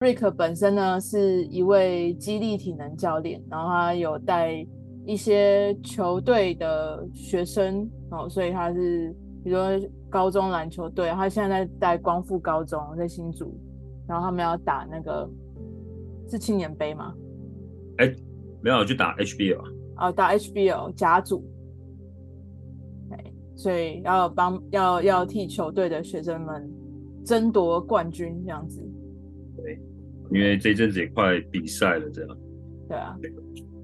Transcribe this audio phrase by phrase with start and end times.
[0.00, 4.66] Rick 本身呢是一位激励体能教练，然后他有带
[5.04, 9.78] 一些球队的学生哦，所以他是比如说
[10.08, 13.54] 高中篮球队，他现在在带光复高中在新竹，
[14.08, 15.28] 然后他们要打那个
[16.30, 17.14] 是青年杯吗？
[17.98, 18.16] 哎、欸，
[18.62, 19.60] 没有，就打 HBL
[19.96, 21.44] 啊，打 HBL 甲组。
[23.54, 26.72] 所以要帮要要替球队的学生们
[27.22, 28.80] 争夺冠军这样子。
[29.54, 29.78] 对，
[30.30, 32.36] 因为这阵子也快比赛了，这样。
[32.88, 33.16] 对啊。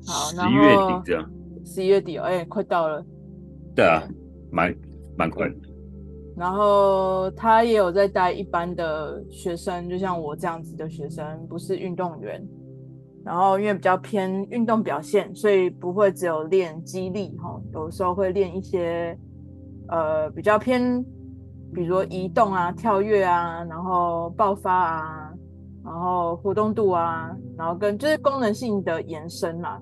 [0.07, 1.30] 好，十一月底这样。
[1.65, 3.05] 十一月底哦，哎、欸，快到了。
[3.75, 4.03] 对啊，
[4.51, 4.75] 蛮
[5.17, 5.55] 蛮快的。
[6.37, 12.43] 然后他也有在带一般的学生，就像我这样子的学生，不是运动员。
[13.25, 19.19] 然后因为比较偏运动表现，所以不会只有练肌力哈，有时候会练一些。
[19.89, 21.01] 呃，比较偏，
[21.73, 25.26] 比如说移动啊、跳跃啊，然后爆发啊，
[25.87, 29.81] 然后活动度啊，然后跟就是功能性的延伸啦，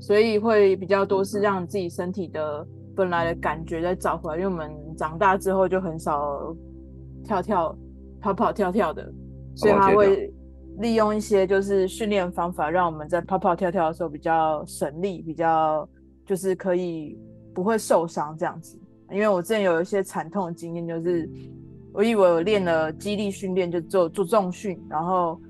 [0.00, 6.54] 所以会比较多是让自己身体的本来的感觉再找回来，因为我们长大之后就很少
[7.22, 7.78] 跳跳、
[8.20, 9.10] 跑跑跳跳的，
[9.54, 10.34] 所以他会
[10.78, 15.88] 利用一些就是训练方法，让我们在跑跑跳跳的时候比较省力，比较
[16.26, 17.16] 就是可以
[17.54, 18.76] 不会受伤这样子。
[19.10, 21.30] 因为我之前有一些惨痛的经验，就是
[21.94, 25.40] 我以为我练了肌力训练，就做做重训，然后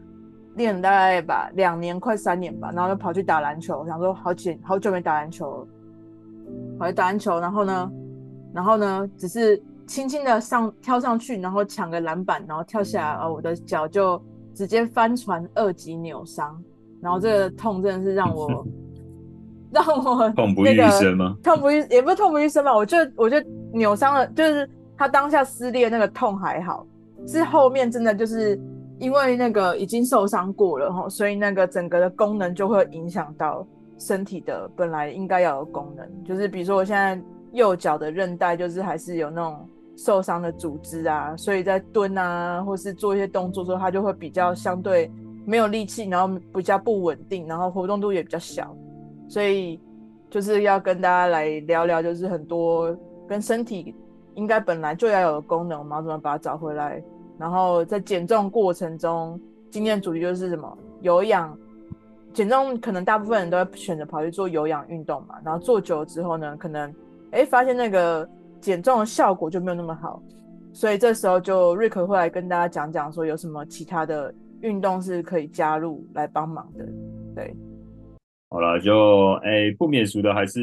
[0.56, 5.66] 练了大概吧两年快三年吧，然后就跑去打篮球，我想说好久好久没打篮球了，
[6.78, 7.90] 跑去打篮球，然后呢，
[8.52, 14.22] 然后呢，只是轻轻的上跳上去，然后抢个篮板，然后跳下来，哦，我的脚就
[14.54, 16.62] 直接翻船二级扭伤，
[17.00, 18.64] 然后这个痛真的是让我。
[19.74, 21.36] 让我、那个、痛不欲生吗？
[21.42, 22.72] 痛不欲也不是痛不欲生吧？
[22.72, 23.36] 我就我就
[23.72, 26.86] 扭伤了，就是他当下撕裂那个痛还好，
[27.26, 28.60] 是后面真的就是
[28.98, 33.66] 因为那个已经受伤过了哈，所以那个整个的功能就会影响到
[33.98, 37.20] 身体的本来应该要有功能，就是比如说我现在
[37.52, 45.10] 右脚的韧带就是还是有那种受伤的组织啊，所以在蹲啊或是做一些动作的时候，它就会比较相对
[45.44, 48.74] 没有力气，然后比较不稳定，然后活动度也比较小。
[49.28, 49.80] 所以
[50.30, 52.96] 就是要跟大家来聊聊，就是很多
[53.28, 53.94] 跟身体
[54.34, 57.02] 应该本来就要有的功能，我们要怎么把它找回来。
[57.38, 59.40] 然后在减重过程中，
[59.70, 60.78] 今天主题就是什么？
[61.00, 61.56] 有氧
[62.32, 65.36] 减重，可能大部分人都会选择跑去做有氧运动嘛。
[65.44, 66.94] 然后做久了之后呢，可能
[67.32, 68.28] 哎发现那个
[68.60, 70.22] 减重的效果就没有那么好。
[70.72, 76.84] 所以这时候就瑞克会来跟大家讲讲，说有什么其他的运动是可以加入来帮忙的，
[77.34, 77.56] 对。
[78.54, 80.60] 好了，就哎、不免俗的，还是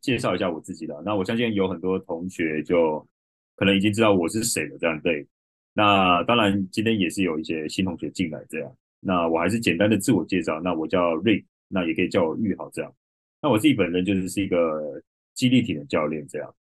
[0.00, 1.02] 介绍一下我自己了。
[1.04, 3.06] 那我相信有很多同学就
[3.54, 5.26] 可能已经知道我是谁了，这样对。
[5.74, 8.74] 那当然，今天也是有一些新同学进来，这样。
[8.98, 10.58] 那我还是简单的自我介绍。
[10.62, 12.90] 那我叫 Rick，那也可以叫我玉豪这样。
[13.42, 14.80] 那我自己本人就是是一个
[15.34, 16.54] 肌力体的教练这样。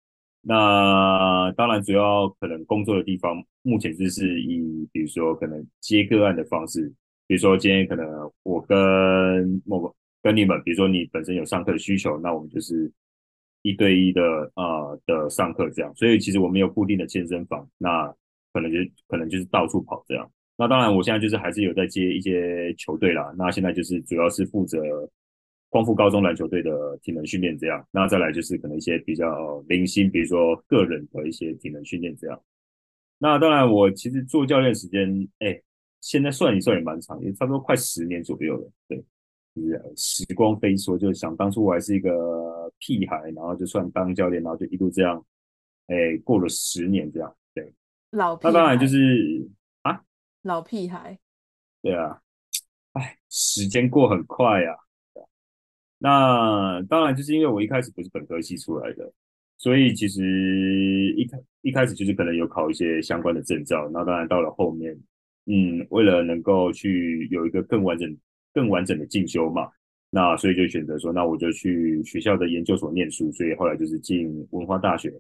[0.42, 6.92] 那当然，主要可能工作的地方，目前就是以比如说可能接个案的方式，
[7.28, 9.94] 比如说今天可能我跟某个。
[10.22, 12.90] 跟你们，比如说你本身有上课的需求，那我们就是
[13.62, 14.22] 一对一的
[14.54, 15.94] 呃的上课这样。
[15.94, 18.06] 所以其实我没有固定的健身房，那
[18.52, 18.78] 可能就
[19.08, 20.30] 可能就是到处跑这样。
[20.56, 23.32] 那当然，我现在就是还是有在接一些球队啦。
[23.38, 24.78] 那现在就是主要是负责
[25.70, 27.82] 光复高中篮球队的体能训练这样。
[27.90, 32.38] 那再来就是可能一些比较零星，比如说个人的一些体能训练这样。
[33.18, 35.58] 那当然，我其实做教练时间，哎，
[36.02, 39.02] 现在算一算也蛮长，也差不多快十年左右了，对。
[39.54, 45.24] 就是时光飞梭，就是想当初我还是一个屁孩，然后就算当教练，然后就一路这样，
[45.88, 47.72] 哎、欸，过了十年这样，对。
[48.10, 48.52] 老屁孩。
[48.52, 49.48] 那当然就是
[49.82, 50.02] 啊，
[50.42, 51.18] 老屁孩。
[51.82, 52.20] 对啊，
[52.92, 54.78] 哎，时间过很快呀、啊。
[55.98, 59.12] 那当然就是因为我一开始不是本科系出来的，
[59.58, 64.96] 所以其实一开一开始就是可能有考一些相关的证照，那当然到了后面，
[65.46, 68.16] 嗯，为了能够去有一个更完整。
[68.52, 69.68] 更完整的进修嘛，
[70.10, 75.12] 那所以就选择说，那我就去学校的研究所念书，所以后来就是进文化大学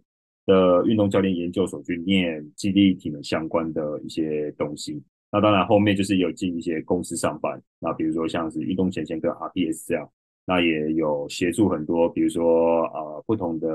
[0.46, 5.02] 的运动教练研究所去念肌力体能相关的一些东西。
[5.30, 10.10] 那当然后面就是有进一些公司上班，那比如说像是运动前线跟 RPS 这样，
[10.44, 13.68] 那也有协助很多，比如说呃不同的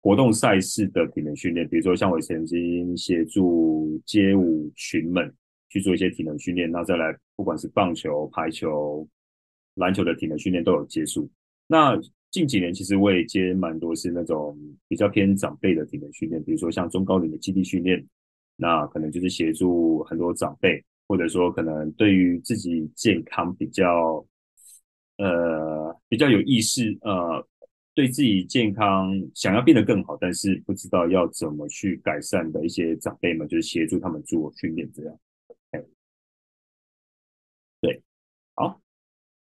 [0.00, 5.34] 活动赛事的体能训练，比如说像我曾经协助街舞群们。
[5.72, 9.06] 去做一些体能训练，那再来不管是棒球、排球、
[9.74, 11.28] 篮球的体能训练都有接触。
[11.66, 11.98] 那
[12.30, 14.58] 近几年其实我也接蛮多是那种
[14.88, 18.02] 比较偏长辈的体能训练，比如说像中高龄的肌力训练，
[18.56, 24.24] 那可能就是协助很多长辈或者说可能对于自己健康比较
[25.18, 27.46] 呃比较有意识，呃，
[27.94, 35.18] 对自己健康想要变得更好，但是不知道要怎么去改善的一些长辈们，就是协助他们做训练这样。
[37.82, 38.00] 对，
[38.54, 38.80] 好，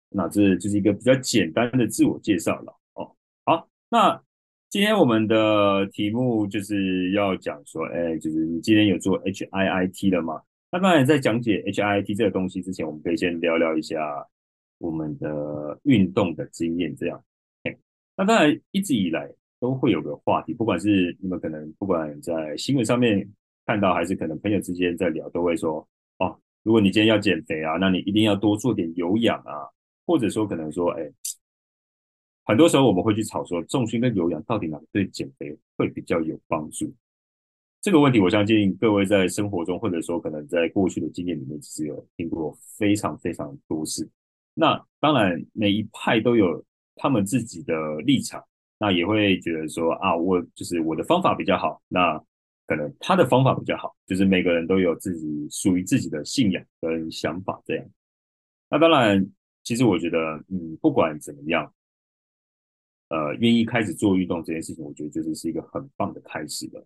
[0.08, 3.14] 那这就是一个比较简单的自我介绍了哦。
[3.44, 4.20] 好，那
[4.70, 10.42] 今天我们的题目就是要讲说，哎，就是你今天有做 HIIT 了吗？
[10.72, 14.26] 那当然，在讲解 HIIT 这个东西之前，我们可以先聊聊一下
[14.78, 17.22] 我们的运动的经验，这样。
[18.16, 19.30] 那当然，一直以来
[19.60, 23.28] 都会有个话题，不管是你们可能不管在新闻上面
[23.66, 25.86] 看到，还是可能朋友之间在聊，都会说，
[26.64, 29.68] 如果你今天要减肥啊，那你一定要多做点有氧啊，
[30.06, 31.12] 或者说可能说，哎，
[32.44, 36.90] 很多时候我们会去吵说，重训跟有氧到底哪个对减肥会比较有帮助？
[37.82, 44.10] 这个问题，我相信各位在生活中，或者说可能在过去的经验里面，其实有听过非常非常多次。
[44.54, 46.64] 那当然，每一派都有
[46.96, 47.74] 他们自己的
[48.06, 48.42] 立场，
[48.78, 52.18] 那也会觉得说啊，我就是我的方法比较好，那。
[52.66, 57.86] 可能他的方法比较好，就是每个人都有自己属于自己的信仰跟想法这样。
[58.70, 59.26] 那当然，
[59.62, 60.18] 其实我觉得，
[60.48, 61.70] 嗯，不管怎么样，
[63.08, 66.82] 呃，愿意开始做运动这件事情，我觉得就是是一个很棒的开始了。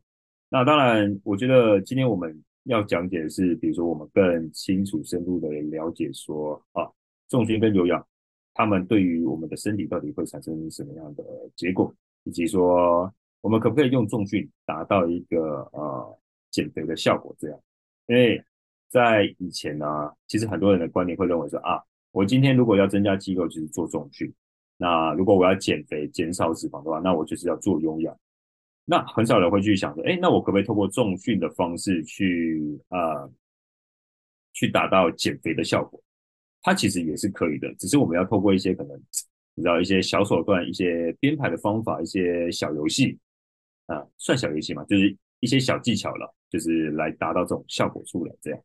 [0.49, 6.91] 那当然，我觉得今天我们要讲解的是，比如说我们更清楚、深入的了解说，啊，
[7.29, 8.05] 重心跟有氧，
[8.53, 11.25] 他们对于我们的身体到底会产生什么样的
[11.55, 13.15] 结果，以及说。
[13.41, 16.19] 我们可不可以用重训达到一个呃
[16.51, 17.35] 减肥的效果？
[17.39, 17.61] 这样，
[18.07, 18.43] 因为
[18.89, 19.87] 在以前呢，
[20.27, 21.81] 其实很多人的观念会认为说啊，
[22.11, 24.29] 我今天如果要增加肌肉，就是做重训；
[24.77, 28.19] 那如果我要减肥、减少脂肪的话，那我就是要做有氧。
[28.85, 33.31] 那很少人会去想说，哎，那我可不可以透过重训的方式去呃
[34.55, 36.03] 去达到减肥的效果？
[36.63, 38.99] 它其实也是可以的，只是我们要透过一些可能
[39.55, 43.17] 你知道一些小手段、一些编排的方法、一些小游戏。
[43.89, 48.61] 啊，算小游戏嘛，就是一些小技巧了，就是来达到这种效果出来这样。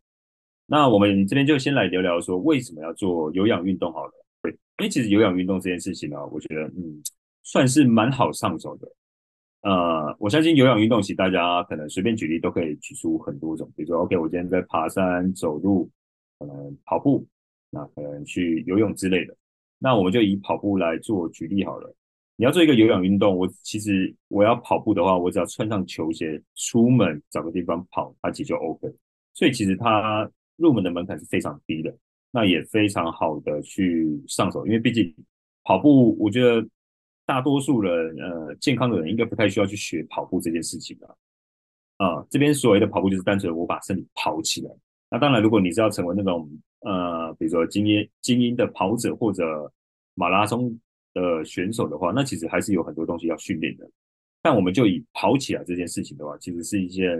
[0.65, 4.11] 那我们这边就先来聊聊说，为什么要做有氧运动好了。
[4.41, 7.01] 对，因为其实有氧运动这件事情呢，我觉得嗯，
[7.43, 8.87] 算是蛮好上手的。
[9.61, 15.89] 呃，我相信有氧运动其实大家可能随便举例都可以举出很多种，比如说 OK，我今天在爬山、走路，
[16.37, 17.25] 可能跑步，
[17.69, 19.35] 那可能去游泳之类的。
[19.79, 21.93] 那我们就以跑步来做举例好了。
[22.35, 28.91] 你要做一个有氧运动，我其实我要跑步的话，我只要穿上球鞋出门找个地方跑，它其实就 OK。
[29.35, 31.95] 所以其实它入门的门槛是非常低的，
[32.31, 34.65] 那也非常好的去上手。
[34.65, 35.13] 因为毕竟
[35.63, 36.67] 跑步，我觉得
[37.23, 41.07] 大多数人呃健康的人应该不太需要去学跑步这件事情吧。
[41.97, 44.71] 啊、呃，这边所谓的跑步就是单纯我把身体跑起来。
[45.11, 46.49] 那当然，如果你是要成为那种
[46.79, 49.71] 呃比如说精英精英的跑者或者
[50.15, 50.75] 马拉松。
[51.13, 53.89] 呃选手的话，那其实还是有很多东西要训练的。
[54.41, 57.17] 但我们就以跑起来这件事情的话，其实是一件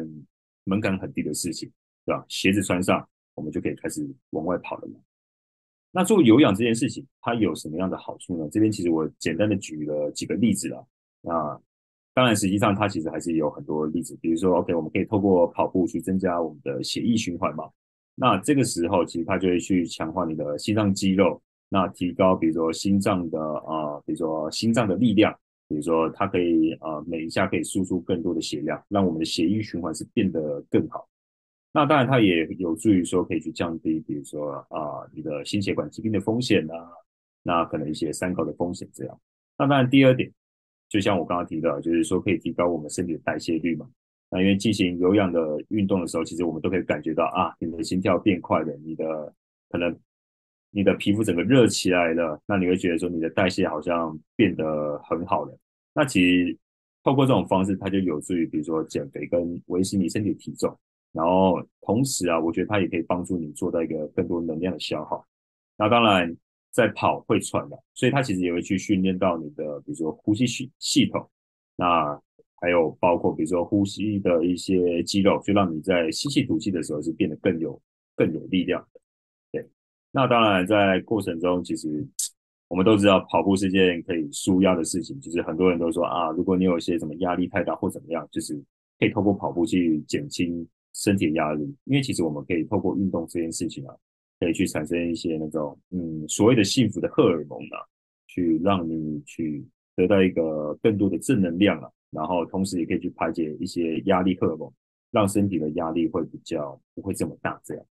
[0.66, 1.72] 门槛很低的事情，
[2.06, 2.26] 对吧？
[2.28, 5.00] 鞋子穿上，我们就可以开始往外跑了嘛。
[5.92, 8.50] 那做有氧这件事情，它有什么样的好处呢？
[8.52, 10.86] 这边其实我简单的举了几个例子了。
[11.22, 11.62] 那
[12.14, 17.70] 当然，实际上它其实还是有很多例子，比如说，OK，我们可以透过跑步去增加我们的血液循环嘛。
[18.16, 21.42] 那这个时候，其实它就会去强化你的心脏肌肉。
[21.74, 25.36] 那提高，比如说心脏的啊、比如说心脏的力量，
[25.68, 31.10] 比如说它可以啊、每一下可以输出更多的血量，让我们的血液循环是变得更好。
[31.74, 36.92] 那当然，它也有助于说可以去降低，比如说啊、你的心血管疾病的风险啊，
[37.42, 39.20] 那可能一些三高的风险这样。
[39.58, 40.32] 那当然，第二点，
[40.90, 43.90] 就像我刚刚提到，就是说可以提高我们身体的代谢率嘛。
[44.30, 49.34] 那因为进行有氧的运动的时候，其实我们都可以感觉到啊，你的心跳变快了，你的
[49.72, 49.98] 可能。
[50.76, 55.56] 你的皮肤整个热起来了，那你会觉得说你的代谢好像变得很好了。
[55.94, 56.58] 那其实
[57.04, 60.76] 透过这种方式，它就有助于比如说减肥跟维持你身体体重。
[61.12, 65.24] 然后同时啊，我觉得它也可以帮助你做到一个更多能量的消耗。
[65.78, 66.36] 那当然
[66.72, 71.30] 在跑会喘的，所以它其实也会去训练到你的比如说呼吸系系统。
[71.76, 72.20] 那
[72.56, 77.80] 还有包括比如说呼吸的一些肌肉，就让你在吸气吐气的时候是变得更有
[78.16, 78.84] 更有力量。
[80.16, 82.08] 那当然，在过程中，其实
[82.68, 85.20] 我们都知道跑步是件可以舒压的事情。
[85.20, 88.54] 就是很多人都说啊，如果你有一些什么压力太大或怎么样，就是
[89.00, 91.64] 可以透过跑步去减轻身体的压力。
[91.86, 93.96] 因为其实我们可以透过运动这件事情啊，
[94.40, 97.82] 可以去产生一些那种嗯所谓的幸福的荷尔蒙啊，
[98.28, 99.66] 去让你去
[99.96, 101.90] 得到一个更多的正能量啊。
[102.12, 104.72] 然后同时也可以去排解一些压力荷尔蒙，
[105.10, 107.84] 让身体的压力会比较不会这么大这样。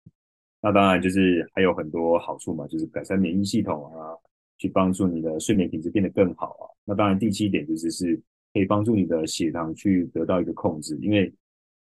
[0.64, 4.14] 那当然就是还有很多好处嘛，就是改善免疫系统啊，
[4.60, 6.70] 去帮助你的睡眠品质变得更好啊。
[6.86, 8.16] 那当然第七点就是是
[8.54, 11.34] 可以帮助你的血糖去得到一个控制，因为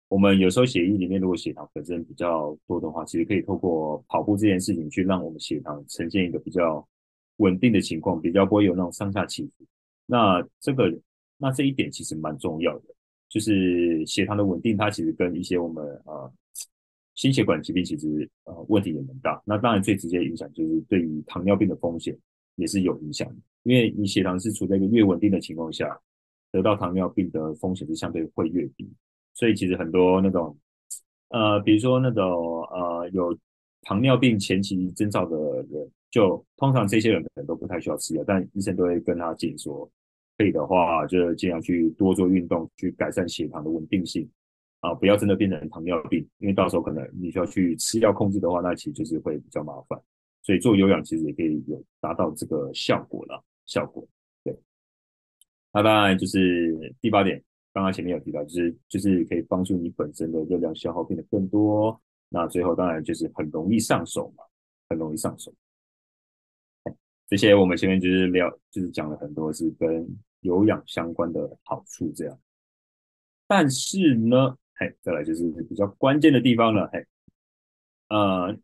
[0.08, 6.82] 我们有时候血液里面如果血糖本身比较多的话，其实可以透过跑步这件事情去让我们血糖呈现一个比较
[7.36, 9.66] 稳定的情况，比较不会有那种上下起伏。
[10.06, 10.90] 那这个
[11.36, 12.84] 那这一点其实蛮重要的，
[13.28, 16.32] 就是血糖的稳定，它其实跟一些我们呃。
[17.14, 22.16] 心血管疾病其实呃问题也蛮大，那当然最直接影响就是对于糖尿病的风险
[22.56, 25.98] 也是有影响的，因为你血糖是处在一个越稳定的情况下，
[26.50, 28.90] 得到糖尿病的风险是相对会越低，
[29.34, 30.56] 所以其实很多那种
[31.28, 33.36] 呃比如说那种呃有
[33.82, 35.36] 糖尿病前期征兆的
[35.70, 39.90] 人，就通常这些人可能都不太需要吃药，但医生都会跟他建议说，
[40.38, 44.28] 可以的话就尽量去多做运动，去改善血糖的稳定性。
[44.82, 49.96] 啊，不要真的变成糖尿病，因为到时候可能你需要去吃药控制的话，那其实就是会比较麻烦。
[50.42, 54.04] 所以做有氧其实也可以有达到这个效果了，效果。
[54.42, 54.52] 对，
[55.72, 57.40] 那当然就是第八点，
[57.72, 61.98] 刚刚前面有提到，就是就是可以帮助你本身的热量消耗变得更多。
[62.28, 64.42] 那最后当然就是很容易上手嘛，
[64.88, 65.54] 很容易上手。
[67.28, 70.06] 这些我们前面就是聊，就是讲了很多是跟
[70.40, 72.36] 有氧相关的好处这样。
[73.46, 77.06] 但是呢，嘿，再来就是比较关键的地方了，嘿，
[78.08, 78.56] 呃，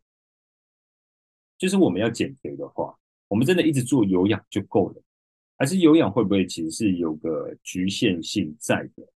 [1.57, 2.93] 就是我们要减肥的话，
[3.29, 5.01] 我们真的一直做有氧就够了，
[5.57, 9.07] 还是有氧会不会其实是有个局限性在的？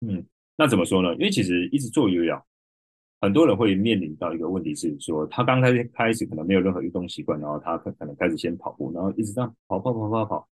[0.00, 1.12] 嗯，那怎么说呢？
[1.14, 2.44] 因为其实一直做有氧，
[3.20, 10.48] 很多人会面临到一个问题是说，他刚开始开始可能没有任何运动习惯，然后他可可能开始先跑步，然后一直这样跑跑跑跑跑，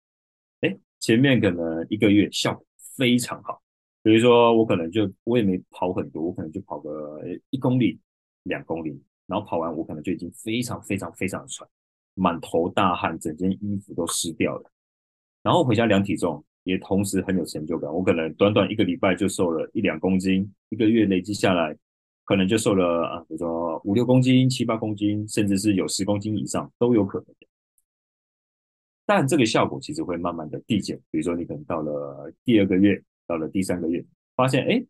[0.61, 3.61] 哎，前面可能一个月效果非常好。
[4.05, 7.19] 比如说，我可能就我也没跑很多，我可能就跑个
[7.49, 7.99] 一公里、
[8.43, 11.67] 两公里，然后跑完我可能就已经非常非常非常喘，
[12.13, 14.71] 满头大汗，整件衣服都湿掉了。
[15.41, 17.91] 然后回家量体重，也同时很有成就感。
[17.91, 21.75] 我可能短短一个礼拜就瘦了一两公斤，一个月累积下来，
[22.25, 27.27] 可能就瘦了啊，比如说五六公斤、七八公斤，甚至是有十公斤以上都有可能。
[29.03, 33.03] 但这个效果其实会慢慢的递减，比如说你可能到了第二个月。
[33.27, 34.03] 到了第三个月，
[34.35, 34.83] 发现哎，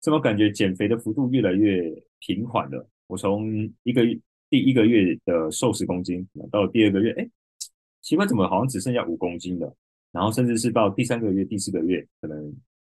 [0.00, 1.82] 怎么感觉减肥的幅度越来越
[2.20, 2.88] 平缓了？
[3.06, 4.02] 我从一个
[4.48, 7.28] 第一个月的瘦十公斤，到了第二个月，哎，
[8.00, 9.76] 奇怪，怎么好像只剩下五公斤了？
[10.12, 12.54] 然后甚至是到第三个月、第四个月，可能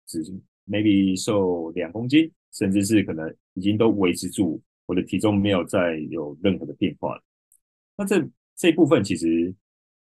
[0.06, 0.22] 只
[0.68, 7.22] maybe 瘦两公斤，甚至是可能已经都维持住我的体重没有再有任何的变化了。
[7.96, 9.54] 那这这部分其实。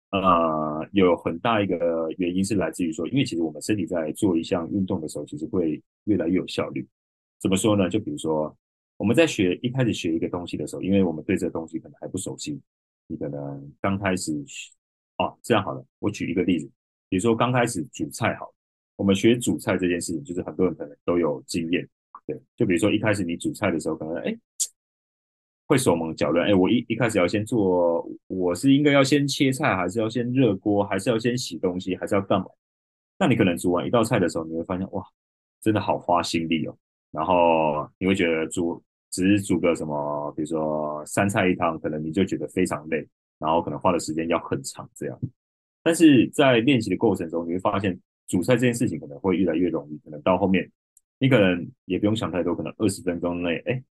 [0.09, 6.87] 呃，有很大一个原因是来自于说，因为其实我们身体在做一项运动的时候，其实会越来越有效率。
[7.39, 7.89] 怎么说呢？
[7.89, 8.55] 就比如说
[8.95, 12.57] 我们在学一开始学一个东西的时候，因为我们对这个东西可能还不熟悉，
[13.07, 14.31] 你可能刚开始
[15.17, 16.69] 哦，这样好了，我举一个例子，
[17.09, 18.49] 比如说刚开始煮菜好，
[18.95, 21.85] 我们学煮菜这件事情，就是很多人可能都有经验，
[22.25, 24.37] 对，就比如说一开始你煮菜的时候，可能哎。
[25.67, 32.45] 会手忙脚乱，哎，我一一开始要先做，我是应该要先切菜，还是要先热锅，还是要先洗东西，还是要干嘛？
[33.19, 35.03] 那你可能煮完一道菜的时候，你会发现，哇，
[35.61, 36.77] 真的好花心力哦。
[37.11, 38.81] 然后你会觉得煮
[39.11, 43.05] 只是煮个什么，比如说三菜一汤，可能你就觉得非常累，
[43.37, 45.19] 然后可能花的时间要很长这样。
[45.83, 50.71] 但是在练习的过程中，你会发现煮菜这件事情可能会越来越容易，可能到后面
[51.19, 53.83] 你可能也不用想太多，可能二十分钟内，哎。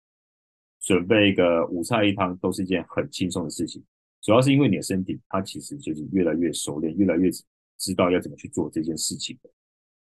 [0.87, 3.83] 准备一个五菜一汤都是一件很轻松的事情，
[4.23, 7.29] 主要是因为你的身体它其实就是越来越熟练，越来越
[7.77, 9.51] 知道要怎么去做这件事情的。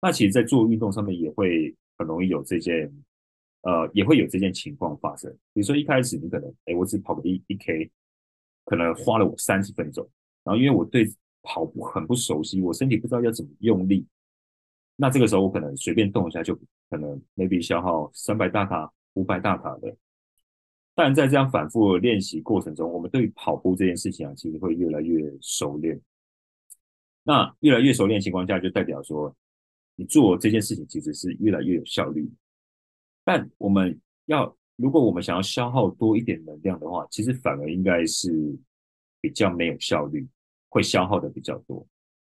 [0.02, 2.92] 那其实，在做运动上面也会很容易有这件，
[3.62, 5.34] 呃，也会有这件情况发生。
[5.54, 7.90] 比如说一开始你可能，哎，我只跑个一一 K，
[8.66, 10.06] 可能花了我三十分钟，
[10.44, 11.10] 然后因为我对
[11.42, 14.06] 跑步很不熟悉，我身体不知道要怎么用力，
[14.96, 16.54] 那这个时候我可能随便动一下就
[16.90, 19.96] 可能 maybe 消耗三百大卡、五百大卡的。
[20.94, 26.00] 但在这样反复练习过程中，我们对于跑步这件事情啊，其实会越来越熟练。
[27.24, 29.34] 那越来越熟练情况下，就代表说，
[29.96, 32.30] 你做这件事情其实是越来越有效率。
[33.24, 38.54] 但我们要，如果我们想要消耗多一点能量的话，其实反而应该是
[39.20, 40.24] 比较没有效率，
[40.68, 41.84] 会消耗的比较多。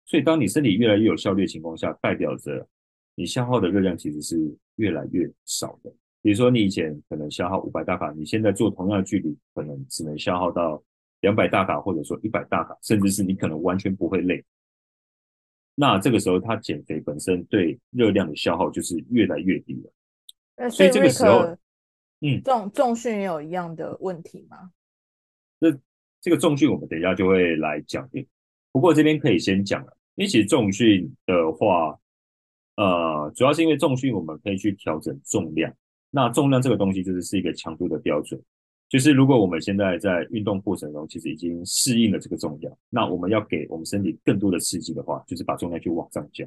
[0.06, 2.66] 所以，当你身体越来越有效率的情况下，代表着
[3.14, 5.92] 你消耗的热量其实是越来越少的。
[6.26, 10.82] 比如说，你以前可能消耗五百大卡，你现在做同样的距离，可能只能消耗到
[11.20, 14.44] 两百大卡，或者说一百大卡，甚至是你可能完全不会累。
[15.76, 20.68] 那这个时候，它减肥本身对热量的消耗就是越来越低了。
[20.68, 21.56] 所以这个时候，
[22.22, 24.72] 嗯，重重训也有一样的问题吗？
[25.60, 25.78] 这
[26.20, 28.10] 这个重训我们等一下就会来讲。
[28.72, 31.96] 不过这边可以先讲了，因为其实重训的话，
[32.74, 35.72] 呃，主要是因为重训我们可以去调整重量。
[36.16, 38.40] 那重量这个东西就是是一个强度的标准。
[38.88, 46.42] 就是如果我们现在在运动过程中，其实已经适应了这个重量，那我们要给我们身体更多的刺激的话，就是把重量去往上加。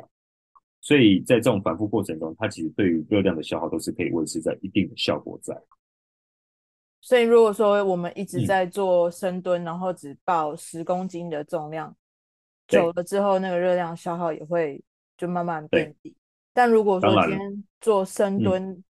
[0.81, 5.55] 所以在这种反复过程中，它其实对于热量的消耗都是可以维持在一定的效果在。
[7.01, 11.95] 所以如果说我们一直在做深蹲，嗯、然后只报十公斤的重量，
[12.67, 14.81] 久了之后那个热量消耗也会
[15.15, 16.15] 就慢慢变低。
[16.53, 18.83] 但如果说今天做深蹲，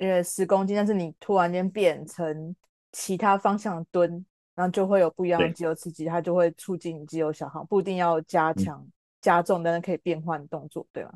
[0.00, 2.56] 因为十公斤，但是你突然间变成
[2.90, 11.12] 其他方向蹲，然后就会有不一样的肌肉刺激，它就会促进你肌肉消耗，不一定要加强、嗯、加重，但是可以变换动作，对吧？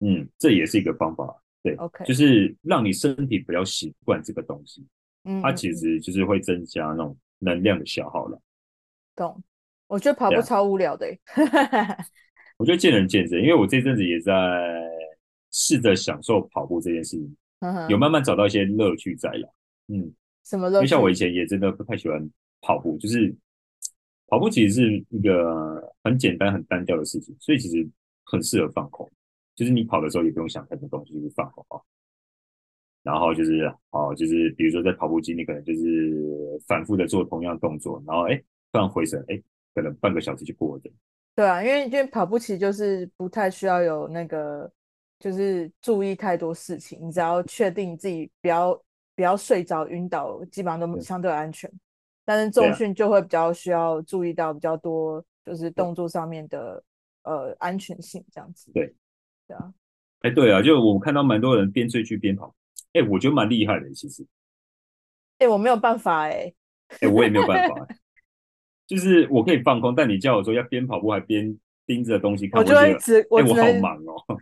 [0.00, 4.84] 嗯，这也是一个方法，对，OK，就是让你身体比较习惯这个东西，
[5.22, 8.40] 嗯，它其实就是会增加那种能量的消耗了。
[9.14, 9.40] 懂？
[9.86, 11.06] 我觉得跑步超无聊的，
[12.58, 14.34] 我觉得见仁见智，因为我这阵子也在
[15.50, 17.36] 试着享受跑步这件事情，
[17.88, 19.54] 有慢慢找到一些乐趣在了，
[19.88, 20.12] 嗯。
[20.44, 20.80] 什么乐趣？
[20.80, 22.30] 因为像我以前也真的不太喜欢
[22.62, 23.34] 跑步，就是
[24.28, 27.86] 跑步其实是一个很简单、很单调的事情，所以其实
[28.24, 29.10] 很适合放空。
[29.54, 31.80] 就是你跑的时候也不用想太多东西，就是放空啊。
[33.02, 38.36] 然后就是哦，就是比如说在跑步机，你可能就是反复的做同样的动作，然后哎，
[38.72, 39.42] 突然回神，哎，
[39.74, 40.82] 可能半个小时就过了。
[41.34, 44.70] 对啊，因为因为跑步其实就是不太需要有那个，
[45.18, 48.80] 就是注意太多事情，你只要确定自己不要。
[49.14, 51.68] 不要睡着晕倒，基本上都相对安全。
[52.24, 56.80] 但是重训就会比较需要注意到比较多，就是动作上面的
[57.24, 58.70] 呃安全性这样子。
[58.72, 58.94] 对，
[59.48, 59.74] 对啊。
[60.20, 62.54] 哎，对啊，就我看到蛮多人边追剧边跑，
[62.92, 64.24] 哎，我觉得蛮厉害的，其实。
[65.38, 66.54] 哎，我没有办法哎。
[67.00, 67.88] 哎，我也没有办法。
[68.86, 74.38] 就是我可以放空，但你叫我说要边跑步还边盯着东西看，我就会只我我好忙哦。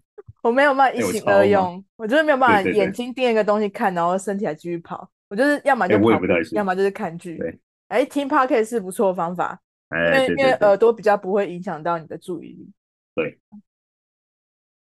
[0.47, 5.11] 我没有办法一心二用，欸、我，我就是没有办法眼睛盯一个东西看，然后身体还继续跑。
[5.29, 7.37] 我就是要么就跑，欸、要么就是看剧。
[7.37, 12.71] 对哎，听 Podcast 是不错的方法，欸、因为因为耳朵比较不会影响到你的注意力。
[13.17, 13.39] 对，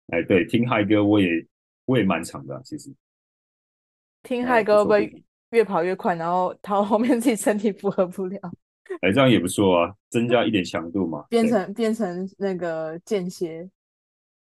[0.07, 1.45] 哎、欸，对，听嗨歌我也
[1.85, 2.91] 我也蛮长的，其实。
[4.23, 8.39] 听嗨歌会不会越跑越快，然后到后面自己身体负荷不了？
[9.01, 11.25] 哎、欸，这样也不错啊，增加一点强度嘛。
[11.29, 13.69] 变成变成那个间歇。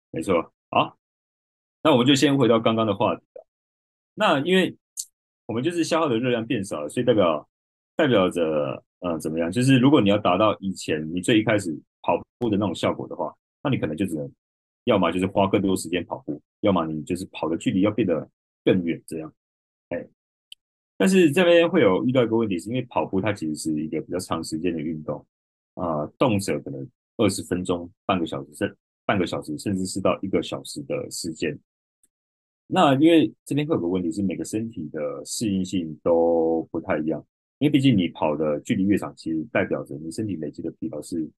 [0.09, 0.51] 没错。
[0.75, 0.97] 好，
[1.83, 3.45] 那我们就先回到刚刚的话题了。
[4.13, 4.75] 那因为
[5.45, 7.47] 我们就是消耗的热量变少了，所以代表
[7.95, 9.49] 代表着，呃，怎么样？
[9.49, 13.33] 就是如果你要达到以前你最一开始跑步的那种效果的话，
[13.63, 14.29] 那你可能就只能，
[14.83, 18.29] 要么就是花更多时间跑步，要么你就是跑的距离要变得
[18.65, 19.33] 更远，这样。
[19.91, 20.05] 哎，
[20.97, 25.25] 但是这边会有遇到一个问题，是因为跑步它其实是一个比较长时间的运动，
[25.75, 26.85] 啊、动辄可能
[27.15, 28.75] 二十分钟、半个小时甚。
[29.05, 31.57] 半个小时，甚至是到一个小时的时间。
[32.67, 37.23] 那因为这边会有个问题是，每个身体的适应性都不太一样。
[37.59, 41.29] 因为毕竟你跑的距离越长，其实代表着你身体累积的疲劳是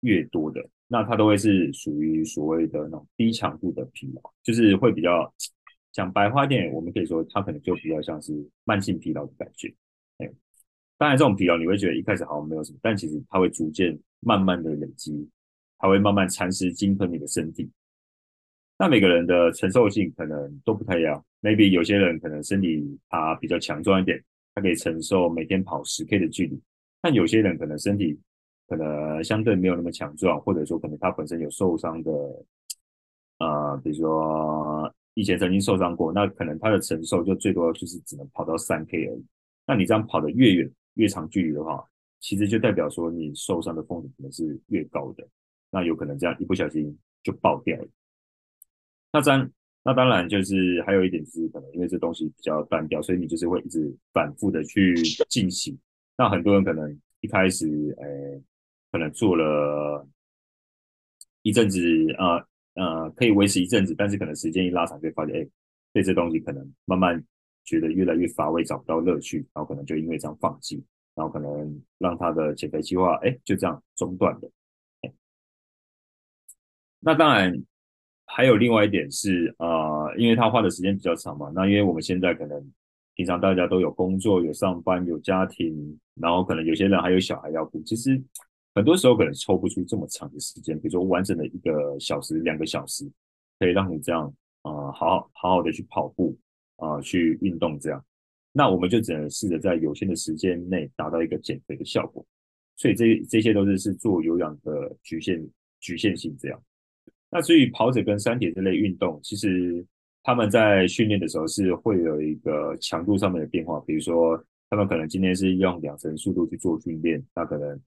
[0.00, 0.66] 越多的。
[0.86, 5.30] 那它都会是属于所谓的那种低强度的疲劳，就是会比较
[5.92, 8.32] 讲白话点，我们可以说它可能就比较像是
[8.64, 9.68] 慢性疲劳的感觉。
[10.16, 10.30] 哎，
[10.96, 15.28] 当然这种疲劳你会觉得一开始好像没有什么，但其实它会逐渐慢慢的累积。
[15.78, 17.70] 它会慢慢蚕食、鲸吞你的身体。
[18.76, 21.24] 那每个人的承受性可能都不太一样。
[21.40, 24.22] Maybe 有些人可能身体他比较强壮一点，
[24.54, 26.60] 他可以承受每天跑十 K 的距离。
[27.00, 28.18] 但有些人可能身体
[28.66, 32.12] 可能相对没有那么强壮，或者说可能他本身有受伤的，
[33.38, 39.24] 呃，比如说以前曾经受伤过，那可能他的承受就最多就是只能跑到三 K 而已。
[39.66, 41.84] 那你这样跑得越远、越长距离的话，
[42.20, 45.26] 其实就代表说你受伤的风险可能是越高的。
[45.70, 47.88] 那有可能这样一不小心就爆掉了。
[49.12, 49.50] 那当
[49.84, 54.94] 那当然就是还有一点就是可能因为这东西比较单调，所以你就是会一直反复的去
[55.28, 55.78] 进行。
[56.16, 57.66] 那很多人可能一开始
[57.98, 58.42] 诶，
[58.92, 60.06] 可能做了
[61.42, 61.80] 一阵子，
[62.18, 65.48] 呃呃，可以维持一阵子，但是可能时间一拉长，就发现诶，
[65.92, 67.24] 对这东西可能慢慢
[67.64, 74.50] 觉得越来越乏味，找不到乐趣，然后可能就因为这样放弃，然后可能让他的减肥计划诶就这样中断了。
[77.08, 77.50] 那当然，
[78.26, 81.50] 还有另外一点是，呃，因为他花的时间比较长嘛。
[81.54, 82.62] 那因为我们现在可能
[83.14, 87.82] 平常大家都有工作、有上班、有家庭，然后可能有些人还有小孩要顾。
[87.84, 88.22] 其实
[88.74, 93.10] 很多时候可能抽不出这么长的时间，比如说完整的一个小时、两个小时，
[93.58, 94.30] 可以让你这样，
[94.64, 96.36] 呃，好好好好的去跑步，
[96.76, 98.04] 啊、去运动这样。
[98.52, 102.22] 那我们就只能试着在有限的时间内达到一个减肥的效果。
[102.76, 105.42] 所以这这些都是是做有氧的局限
[105.80, 106.62] 局限性这样。
[107.30, 109.84] 那至于跑者跟三铁这类运动，其实
[110.22, 117.80] 他们在训练的时候是会有一个强度上面的变化，比如说他们可能今天是用两成速度去做训练，那可能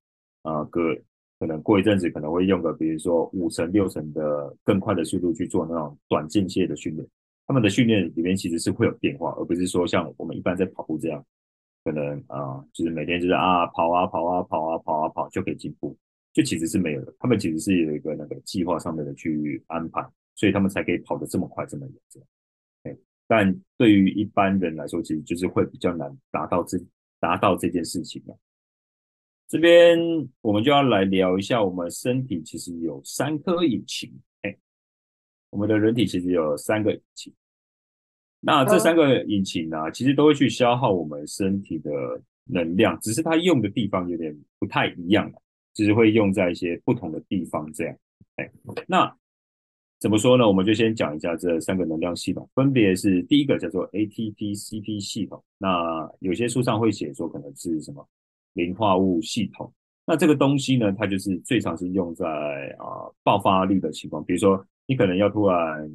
[0.44, 0.96] 啊隔、
[1.40, 7.08] 可能过一阵子可能会用个比如说五成六成的更快的速度去做那种短间歇的训练。
[7.48, 11.24] 他们的训练里面其实是会有变化，而不是说像我们一般在跑步这样。
[11.84, 15.98] 可能啊、就是每天就是啊跑啊跑啊跑啊跑啊跑就可以进步，
[16.34, 17.14] 就其实是没有的。
[17.20, 20.02] 他们其实是有一个那个计划上面的去安排，
[20.36, 21.96] 所以他们才可以跑得这么快这么远。
[22.10, 22.28] 这样，
[22.84, 26.78] 哎，但对于一般人来说，其实就是会比较难达到这
[27.20, 28.38] 达到这件事情的。
[29.48, 30.00] 这边
[30.40, 34.10] 我们就要来聊一下，我们身体其实有三颗引擎，
[34.44, 34.58] 哎，
[35.50, 37.34] 我们的人体其实有三个引擎。
[38.40, 41.92] 那这三个引擎呢、啊，其实都会去消耗我们身体的
[42.46, 45.30] 能量，只是它用的地方有点不太一样，
[45.74, 47.96] 只是会用在一些不同的地方这样。
[48.36, 48.50] 哎，
[48.88, 49.14] 那
[50.00, 50.48] 怎么说呢？
[50.48, 58.08] 我们就先讲一下这三个能量系统，分别是第一个叫做 ATP-CP 系统，那有些书上会写说可能是什么
[58.54, 59.74] 磷化物系统。
[60.06, 62.26] 那这个东西呢，它就是最常是用在
[62.80, 65.92] 啊爆发力的情况，比如说你可能要突然。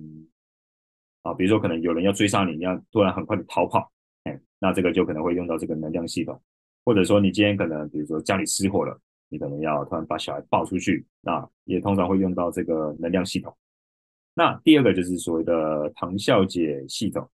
[1.23, 3.91] 啊，比如说可能有人要追杀你，你要突然很快的逃跑，
[4.23, 6.41] 哎，那这个就可能会用到这个能量系统，
[6.85, 8.97] 或者说你今天可能比如说家里失火了，
[9.29, 13.57] 你可能要突然把小孩抱出去，那也通常会用到这个能量系统。
[14.35, 17.29] 那第二个就是所谓的糖酵解系统，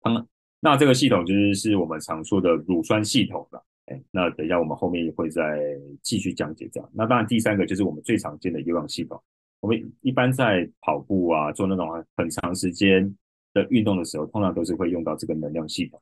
[0.00, 0.28] 糖，
[0.60, 5.60] 那这个系统就是是我们常说的乳酸系统了，哎，那等一下我们后面也会再
[6.02, 6.90] 继续讲解这样。
[6.92, 9.22] 那当然第三个就是我们最常见的有氧系统。
[9.60, 13.16] 我们一般在跑步啊，做那种很长时间
[13.52, 16.00] 的运动的时候，通常都是会用到这个能量系统。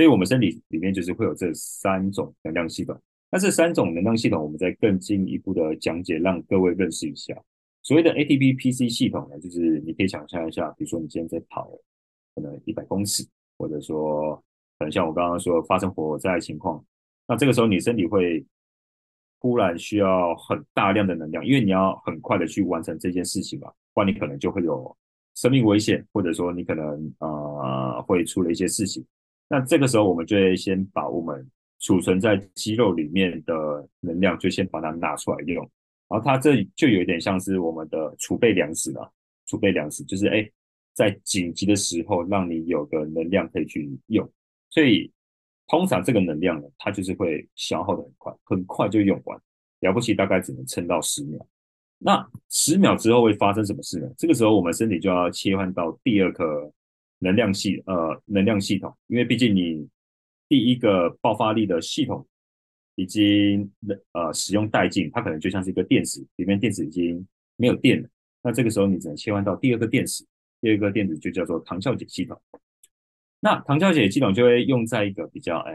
[0.00, 2.98] 所以，我们身体里面就是会有这三种能量系统。
[3.30, 7.34] 那这三种能量系统，我们再更进一步的讲解，让各位认识一下。
[7.82, 11.70] 所谓的 ATP-PC 系统呢，就是你可以想象一下，比如说你今天在跑，
[12.34, 13.26] 可能一百公尺，
[13.58, 14.34] 或者说
[14.78, 16.82] 可能像我刚刚说发生火灾情况，
[17.28, 18.44] 那这个时候你身体会。
[19.42, 24.94] 突然需要很大量的能量，因为你要很快的去完成这件事情嘛，不然你可能就会有
[25.34, 29.02] 生命危险，或者说你可能呃会出了一些事情。
[29.50, 31.46] 那这个时候我们就会先把我们
[31.80, 35.56] 储存在肌肉里面的能量，就先把它拿出来用。
[36.08, 39.12] 然后它这就有点像是我们的储备粮食了，
[39.46, 40.50] 储备粮食就是哎，
[40.94, 44.26] 在紧急的时候让你有个能量可以去用，
[44.70, 45.12] 所以。
[45.72, 49.40] 通常这个能量呢，它就是会消耗的很快，很快就用完，
[49.78, 51.46] 了不起大概只能撑到十秒。
[51.96, 54.08] 那十秒之后会发生什么事呢？
[54.18, 56.68] 这个时候我们身体就要切换到第二颗
[57.20, 59.88] 能量系呃能量系统，因为毕竟你
[60.48, 62.26] 第一个爆发力的系统
[62.96, 63.70] 已经
[64.12, 67.24] 呃使用殆尽，它可能就像是一个电池，里面电池已经
[67.56, 68.08] 没有电了。
[68.42, 70.24] 那这个时候你只能切换到第二个电池，
[70.60, 72.40] 第二个电池就叫做糖酵解系统。
[73.38, 75.74] 那糖酵解系统就会用在一个比较，哎，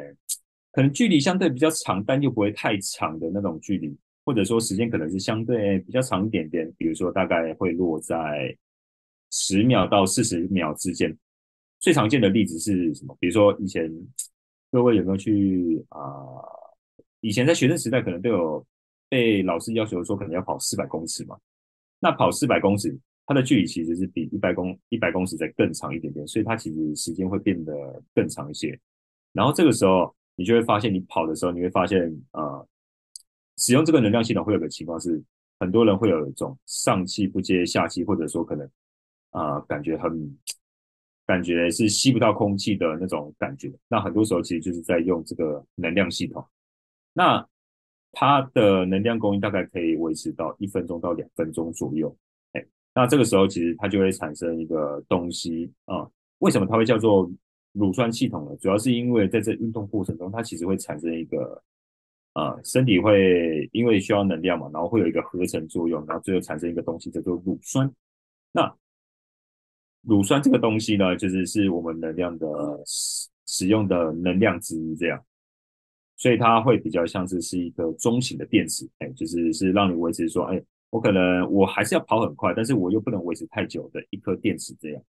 [0.72, 8.56] 可能距离相对比较长，但又不会太长的那种距离，或者说时间可能是相对比较长一点点，比如说大概会落在
[9.32, 11.16] 十秒到四十秒之间。
[11.80, 13.16] 最常见的例子是什么？
[13.20, 13.92] 比如说以前
[14.72, 16.00] 各位有没有去啊、
[17.22, 18.66] 以前在学生时代可能都有
[19.10, 21.38] 被老师要求说可能要跑四百公尺嘛。
[22.00, 22.98] 那跑四百公尺。
[23.28, 27.74] 它的距离其实是比一百公一百公尺再更长一点点，所以它其实时间会变得
[28.14, 28.80] 更长一些。
[29.34, 32.02] 然后这个时候，你就会发现，你跑的时候，你会发现，
[32.34, 32.68] 呃，
[33.58, 35.20] 使用这个能量系统会有个情况是，
[35.60, 38.70] 很多人会有一种上气不接下气，或者说可能
[39.32, 40.38] 啊、感觉很
[41.26, 43.72] 感觉是吸不到空气的那种感觉。
[43.88, 46.46] 那很多时候其实就是在用这个能量系统。
[47.14, 47.46] 那
[48.12, 52.16] 它的能量供应大概可以维持到一分钟到两分钟左右。
[52.54, 56.08] 哎那这个时候，其实它就会产生一个东西啊。
[56.40, 57.30] 为什么它会叫做
[57.74, 58.56] 乳酸系统呢？
[58.58, 61.62] 主要是因为在这运动过程中，它其实会产生一个
[62.34, 67.90] 啊，身体会因为需要能量嘛，然后会有一个合成作用，然后最后产生一个东西叫做乳酸。
[68.52, 68.74] 那
[70.08, 72.48] 乳酸这个东西呢，就是是我们能量的
[72.86, 75.24] 使使用的能量之一，这样，
[76.18, 80.62] 所以它会比较像是是一个中型的电池，哎，就是是让你维持说，哎。
[80.92, 85.04] 我可能我还是要跑很快，但是我又不能维持太久的一颗电池这样。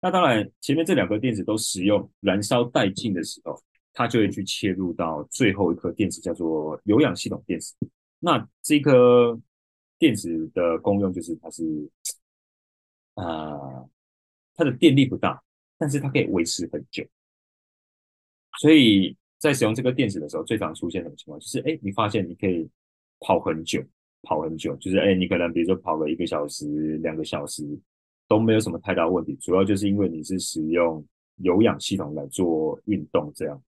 [0.00, 3.60] 那当然前面这两颗电池都使用燃烧殆尽的时候，
[3.92, 7.74] 它就会去切入到最后一颗电池，叫做有氧系统电池。
[8.20, 9.36] 那这颗
[9.98, 11.64] 电池的功用就是它是、
[13.20, 13.88] 呃，
[14.54, 15.42] 它的电力不大，
[15.78, 17.06] 但是它可以维持很久。
[18.58, 22.68] 所以在使用这个电池的时候，最常出现的情况就是，哎，你发现你可以
[23.20, 23.82] 跑很久，
[24.22, 27.64] 跑很久，就是哎，你可能比如说跑个一个小时、两个小时
[28.26, 31.04] 都没有什么太大问题，主要就是因为你是使用
[31.36, 33.62] 有氧系统来做运动，这样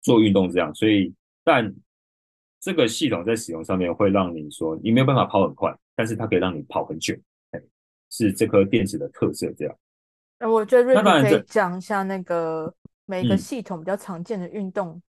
[0.00, 1.74] 做运动这样，所以但。
[2.60, 7.14] 这个系统在使用上面会让你说你没有办法跑很快，但是它可以让你跑很久，
[8.10, 9.52] 是这颗电池的特色。
[9.56, 9.76] 这样，
[10.38, 12.72] 那我觉得瑞可以讲一下那个
[13.06, 15.02] 每个系统比较常见的运动，嗯、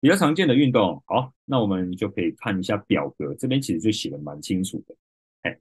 [0.00, 1.02] 比较常见的运动。
[1.06, 4.94] 好，那我们就可以看一下表格，这边其实就写的蛮清楚的。
[5.42, 5.58] 哎，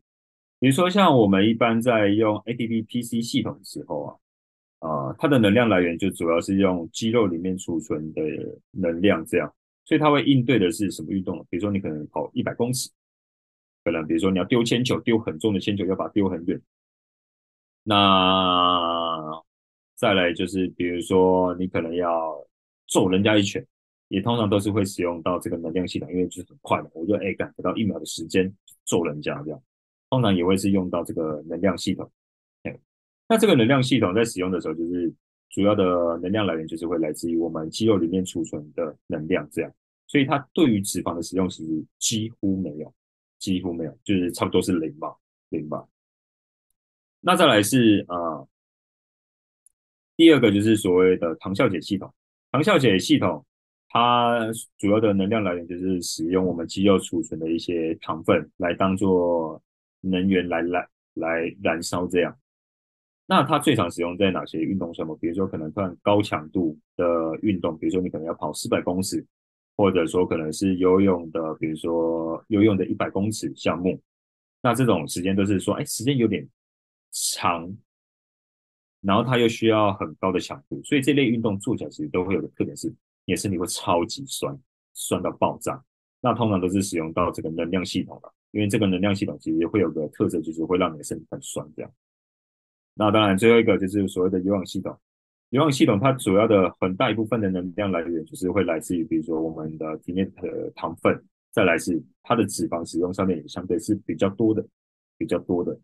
[0.60, 4.16] 比如说像我们一般在用 ATP PC 系统的时候啊，
[4.80, 8.22] 啊、呃，它的能量来源就主要是用肌肉里面储存的
[8.72, 9.54] 能量这样。
[9.86, 11.46] 所以它会应对的是什么运动？
[11.50, 12.90] 比如说你可能跑一百公尺，
[13.84, 16.62] 可能比如说你要丢铅球，丢很重的铅球，要把它丢很远。
[17.84, 19.42] 那
[19.96, 22.36] 再来就是比如说你可能要
[22.88, 23.66] 揍人家一拳，
[24.08, 28.54] 也通常都是会使用到这个能量系统，因为就是很快的，我就哎赶不到一秒的时间
[28.86, 29.62] 揍人家这样，
[30.10, 32.12] 通常也会是用到这个能量系统。
[32.64, 32.80] 哎，
[33.28, 35.14] 那这个能量系统在使用的时候就是。
[35.50, 39.72] 主要的能量来源就是会来自于我们肌肉里面储存的能量，这样，
[40.08, 42.92] 所以它对于脂肪的使用其实几乎没有，
[43.44, 45.14] 几乎没有，就是差不多是零吧，
[45.50, 45.86] 零吧。
[47.20, 48.48] 那再来是啊、
[50.16, 52.14] 第二个就是所谓的糖酵解系统，
[52.54, 53.46] 糖酵解系统
[53.90, 59.62] 它主要的能量来源就是使用我们肌肉储存的一些糖分来当做
[60.00, 62.34] 能源来来来燃烧这样。
[63.26, 65.18] 那它最常使用在哪些运动项目？
[65.18, 67.06] 比如说，可能算高强度的
[67.42, 69.26] 运动，比如说你可能要跑四百公尺，
[69.84, 74.02] 或者说可能是游泳的，比如说游泳的一百公尺项目。
[74.62, 76.48] 那这种时间都是说，哎，时间有点
[77.12, 77.70] 长，
[79.02, 82.88] 然后它又需要很高的强度，所以这类运动做起来其实都会有个特点是，
[83.26, 84.58] 你的身体会超级酸，
[84.94, 85.84] 酸到爆炸。
[86.22, 91.92] 那通常都是使用到这个能量系统了，因为这个能量系统其实会有个特色，就是会让你的身体很酸这样。
[92.94, 94.98] 那当然，最后一个就是所谓的有氧系统。
[95.54, 104.66] 有氧系统它主要的很大一部分的能量来源，就是会来自于，比如说我们的体内的糖分，再来是它的脂肪使用上面也相对是比较多的，
[105.16, 105.80] 比较多的。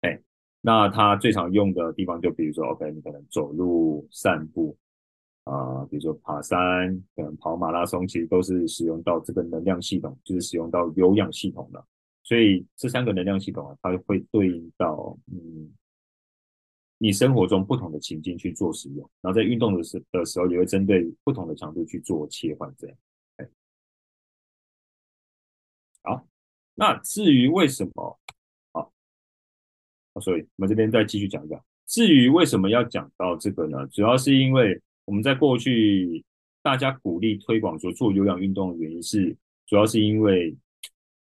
[0.00, 0.18] 哎，
[0.62, 4.74] 那它最常用的地方，就比如说，OK，你可能走路、散步
[5.44, 11.84] 啊、比如说爬山，可能跑马拉松，其实都是使用到这个能量系统，就是使用到有氧系统的。
[12.22, 15.70] 所以这三个能量系统啊，它会对应到，嗯。
[16.98, 22.96] 你生活中不同的情境去做使用，然后在运动的时的时候，也会针对不同的强度去做切换，这样。
[26.02, 26.26] 好，
[26.74, 28.18] 那至于为什么，
[28.72, 28.92] 好，
[30.20, 31.62] 所以我们这边再继续讲一讲。
[31.86, 33.86] 至于为什么要讲到这个呢？
[33.88, 36.24] 主要是因为我们在过去
[36.62, 40.56] 大家鼓励推广说做有氧运动的原因是，主要是因为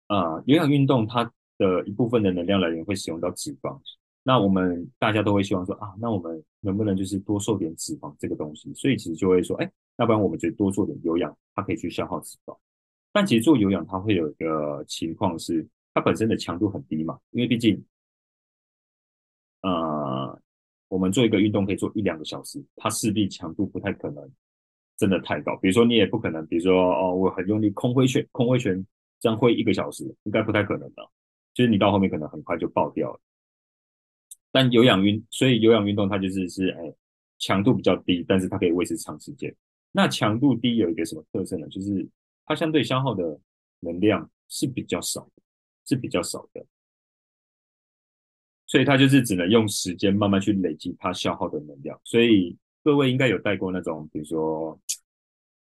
[0.08, 1.24] 啊、有氧运动它
[1.56, 3.80] 的一部分的能量来源会使用到脂肪。
[4.26, 8.72] 那我们大家都会希望说啊，那我们能不能就是多瘦点脂肪这个东西？
[8.72, 12.56] 所以其实就会说，哎，要不然我们就多做点有氧，它可以去消耗脂肪。
[13.12, 17.84] 但其实做有氧它会有一个情况是，它本身的强度很低嘛，因为毕竟，
[19.60, 20.40] 呃，
[20.88, 24.26] 我们做一个运动可以做一两个小时，它势必强度不太可能
[24.96, 25.54] 真的太高。
[25.56, 28.84] 比如说你也不可能，比如说哦，我很用力空挥拳，空挥拳
[29.20, 31.06] 这样挥一个小时，应该不太可能的。
[31.52, 33.20] 就是你到后面可能很快就爆掉了。
[34.54, 36.94] 但有氧运，所以有氧运动它就是是哎，
[37.40, 39.52] 强度比较低，但是它可以维持长时间。
[39.90, 41.66] 那强度低有一个什么特色呢？
[41.66, 42.08] 就是
[42.46, 43.36] 它相对消耗的
[43.80, 45.42] 能量是比较少的，
[45.84, 46.64] 是比较少的。
[48.68, 52.00] 所以它就是只能用时间慢慢去累积它消耗的能量。
[52.04, 54.78] 所以各位应该有戴过那种，比如说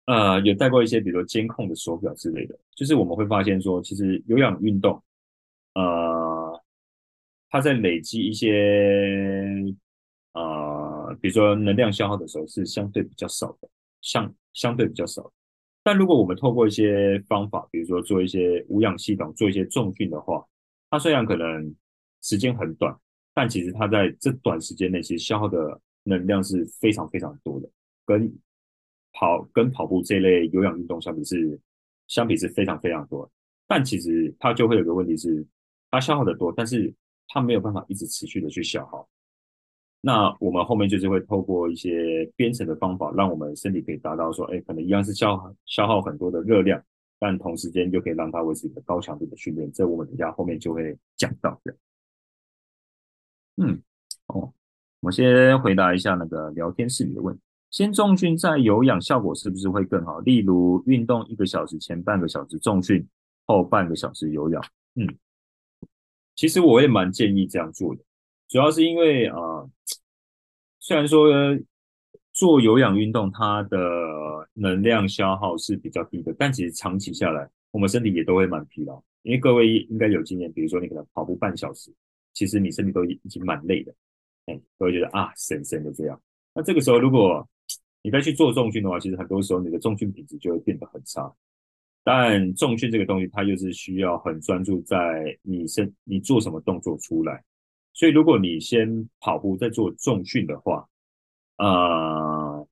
[0.08, 2.60] 呃，有戴过一些，比如说监控的手表之类的。
[2.76, 5.02] 就是我们会发现说，其实有氧运动，
[5.76, 6.41] 呃。
[7.52, 9.46] 它在累积一些，
[10.34, 13.70] 呃，比如说能量消耗的时候是相对比较少的，
[14.02, 15.32] 相相对比较少。
[15.84, 20.42] 但如果我们透过一些方法，比如说做一些无氧系统，做一些重训的话，
[20.90, 21.76] 它虽然可能
[22.22, 22.98] 时间很短，
[23.34, 27.70] 但其实它在这短时间内其实消耗的能量是非常非常多的，
[28.06, 28.32] 跟
[29.12, 31.60] 跑跟跑步这类有氧运动相比是
[32.08, 33.30] 相比是非常非常多。
[33.68, 35.46] 但其实它就会有个问题是，
[35.90, 36.94] 它消耗的多，但是
[37.34, 39.08] 它没有办法一直持续的去消耗，
[40.02, 46.84] 那我们后面就是会透过一些编程的方法，让我们身体可以达到说，哎，可能一样是消耗消耗很多的热量，
[47.20, 49.72] 但同时间就可以让它维持一个高强度的训练。
[49.72, 51.74] 这我们等下后面就会讲到的。
[53.56, 53.82] 嗯，
[54.28, 54.52] 哦，
[55.00, 57.42] 我先回答一下那个聊天室里的问题。
[57.70, 60.20] 先重训再有氧，效果是不是会更好？
[60.20, 63.08] 例如运动一个小时前半个小时重训，
[63.46, 64.62] 后半个小时有氧。
[64.96, 65.08] 嗯，
[66.42, 68.02] 其实我也蛮建议这样做的，
[68.50, 69.36] 主要是因为啊、
[70.80, 71.30] 虽然说
[72.34, 73.78] 做有氧运动它的
[74.56, 79.00] 能量消耗是比较低的，但其实长期下来，我们身体也都会蛮疲劳。
[79.22, 81.94] 因为各位应该有经验，比如说你可能跑步半小时，
[82.34, 83.94] 其实你身体都已经蛮累的，
[84.48, 86.20] 哎，都会觉得啊，神神的这样。
[86.56, 87.48] 那这个时候如果
[88.02, 91.32] 你再去做重训的话，其实很多时候你的重训品质就会变得很差。
[92.04, 97.44] 但重训这个东西，它就是需要很专注在你身你做什么动作出来。
[97.94, 100.88] 所以如果你先跑步再做重训的话，
[101.58, 102.68] 呃，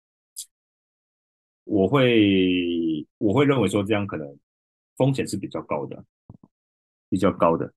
[1.66, 4.38] 我会我会认为说这样可能
[4.98, 6.04] 风险是比较高的，
[7.10, 7.72] 比较高的。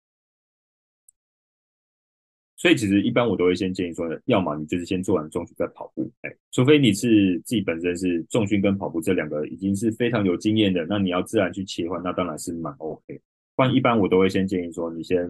[2.63, 13.21] 所以其实一般我都会先建议说，要么你就是先做完重训再跑步，哎，除非你是自己本身是重训跟跑步这两个已经是非常有经验的，那你要自然去切换，那当然是蛮 OK。
[13.57, 15.29] 不然一般我都会先建议说，你先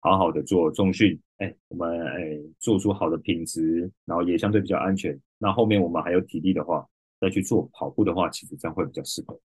[0.00, 5.16] 好好的做重训，哎，我们哎做出好的品质，然后也相对比较安全。
[5.38, 6.84] 那后面我们还有体力的话，
[7.20, 9.40] 再去做跑步的话，其实这样会比较适合。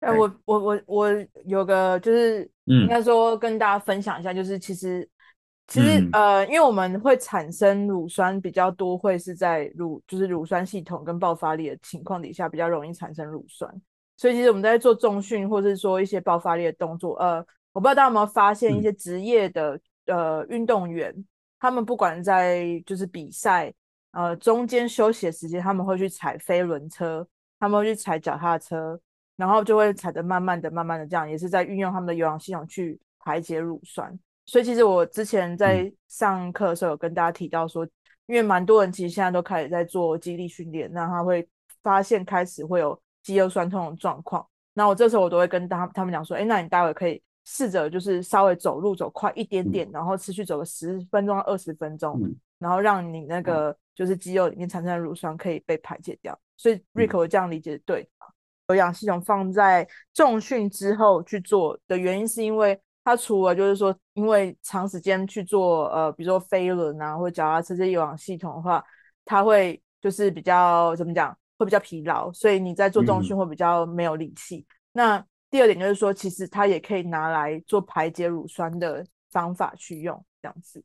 [0.00, 5.06] 哎，我我我我有个就是应该说跟大家分享一下，就是其实。
[5.68, 13.70] 其实，嗯、呃，因为我们会产生乳酸比较多，会是在乳就是乳酸系统跟爆发力的情况底下比较容易产生乳酸。
[14.16, 21.14] 所以，其实我们在做重训或者是说一些爆发力的动作，呃，我不知道大家有没有发现，一些职业的、嗯、呃运动员，
[21.60, 23.70] 他们不管在就是比赛
[24.12, 27.28] 呃中间休息的时间，他们会去踩飞轮车，
[27.60, 28.98] 他们会去踩脚踏车，
[29.36, 34.18] 然后就会踩得慢慢的、慢慢的这样，也是在运用他们的有氧系统去排解乳酸。
[34.48, 37.86] 所以其实我之前在上课的时候有跟大家提到说，
[38.24, 41.46] 因为蛮多人其实现在都开始在做肌力训练，那他会
[41.82, 44.44] 发现开始会有肌肉酸痛的状况。
[44.72, 52.18] 那我这时候我都会跟他他们讲说，哎，那你待会可以试着就是稍微走路走快一点点，然后持续走个十分钟到二十分钟，
[52.58, 56.38] 然后让你那个就是肌肉里面产生的乳酸可以被排解掉。
[56.56, 58.08] 所以 Rick 我这样理解对，
[58.68, 62.80] 有氧系统放在重训之后去做的原因是因为。
[63.08, 68.84] 它除了就是说，因为长时间去做呃，比如说飞轮啊，或者脚踏车这些有氧系统的话，
[69.24, 74.58] 它会就是比较怎么讲，会比较疲劳，所以你在做重训会比较没有力气。
[74.58, 80.84] 嗯、那第二点就是说，其实它也可以拿来做排解乳酸的方法去用，这样子。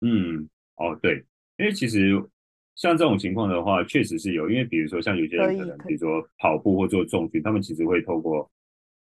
[0.00, 1.24] 嗯，哦，对，
[1.58, 2.10] 因为其实
[2.74, 8.50] 像这种情况的话，确实是有，因为比如说像有些人可能，比如说跑步或做重训，他们其实会透过。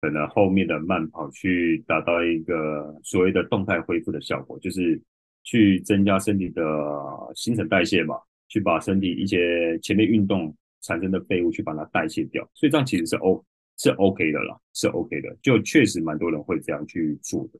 [0.00, 5.00] 可能后面的慢跑去达到一个所谓的动态恢复的效果，就是
[5.42, 6.62] 去增加身体的
[7.34, 8.16] 新陈代谢嘛，
[8.48, 13.44] 去把身体一些前面运动产生的废物去把它代谢掉，所以这样其实是 O
[13.76, 17.58] 是 OK 的啦，是 OK 的，就确实蛮多人会这样去做的，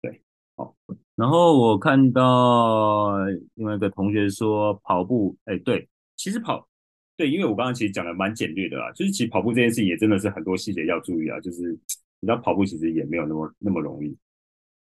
[0.00, 0.20] 对，
[0.56, 0.74] 好。
[1.16, 3.16] 然后我看到
[3.54, 6.68] 另外一个同学说跑步，哎，对，其实跑。
[7.16, 14.16] 对，因为我刚刚其实讲的蛮简略的啦，就是其实跑步这件事情也真的是很多细节要注意啊，就是你知道跑步其实也没有那么那么容易。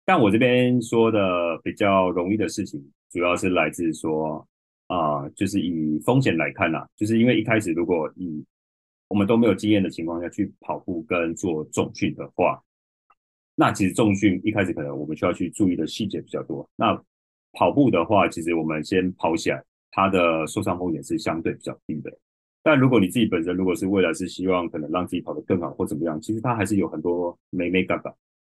[0.05, 1.19] 但我这边说的
[1.63, 4.47] 比较容易的事情，主要是来自说
[4.87, 8.45] 啊、就是以风险来看呐、就是因为一开始如果以
[9.07, 12.61] 我们都没有经验的情况下去跑步跟做重训的话，
[13.55, 16.67] 那其实重训一开始可能我们需要去注意的细节比较多。
[16.75, 16.99] 那
[17.53, 19.63] 跑步的话，其实我们先跑起来。
[19.91, 22.11] 它的受伤风险是相对比较低的，
[22.61, 28.09] 但如果你自己本身如果是未来是希望可能让自己跑得更好或怎么样，其实它还是有很多眉眉角角。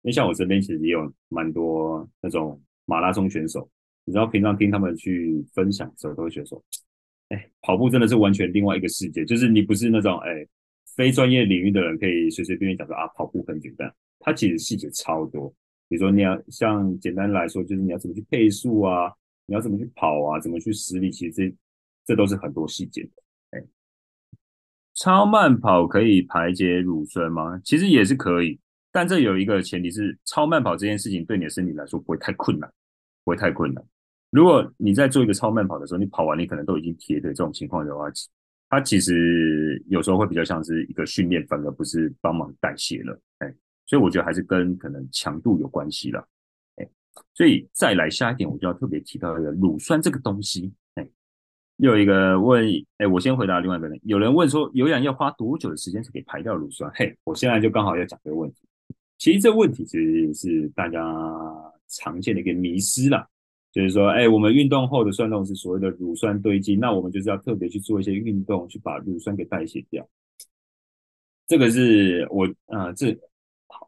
[0.04, 3.68] 因为像我身边其实也有蛮多那种马拉松选手，
[4.06, 6.62] 你知道平常听他们去分享的时候，都会觉得说，
[7.30, 10.46] 哎，跑步真的是完全另外一个世界，就是你不是那种哎
[10.96, 15.50] 非专业领域的人可以随随便便讲说啊跑步很简单，它其实细节超多。
[15.88, 19.12] 比如说你要像简单来说，就是你要怎么去配速啊。
[19.46, 20.40] 你要怎么去跑啊？
[20.40, 21.12] 怎么去施力？
[21.12, 21.56] 其实这
[22.06, 23.10] 这都是很多细节的。
[23.52, 23.64] 哎，
[24.96, 27.60] 超慢跑可以排解乳酸吗？
[27.64, 28.60] 其实也是可以，
[28.92, 32.72] 但这有一个前提是，超慢跑这件事情对你的身体来说不会太困难，
[33.24, 33.84] 不会太困难。
[34.30, 38.06] 如果你在做一个超慢跑的时候，你跑完你可能都已经铁腿这种情况的话，
[38.70, 43.20] 它其实有时候会比较像是一个训练，反而不是帮忙代谢了。
[43.40, 43.54] 哎，
[43.86, 46.28] 所以我觉得还是跟可能强度有关系了。
[47.34, 50.72] 所以再来下一点，我就要特别提到一个乳酸这个东西。
[50.96, 51.08] 哎，
[51.78, 52.66] 又一个问，
[52.98, 54.00] 哎，我先回答另外一个人。
[54.04, 56.92] 有人问说，有氧要花多久的时间才可以排掉乳酸？
[56.94, 58.68] 嘿，我现在就刚好要讲这个问题。
[59.18, 61.02] 其实这问题其实是大家
[61.88, 63.28] 常见的一个迷失啦。
[63.72, 70.08] 就是说，哎，我们运动后的酸痛是所谓的乳酸堆积，那我们就是要特别去做一些运动，去把乳酸给代谢掉。
[71.48, 73.12] 这个是我，啊、呃，这，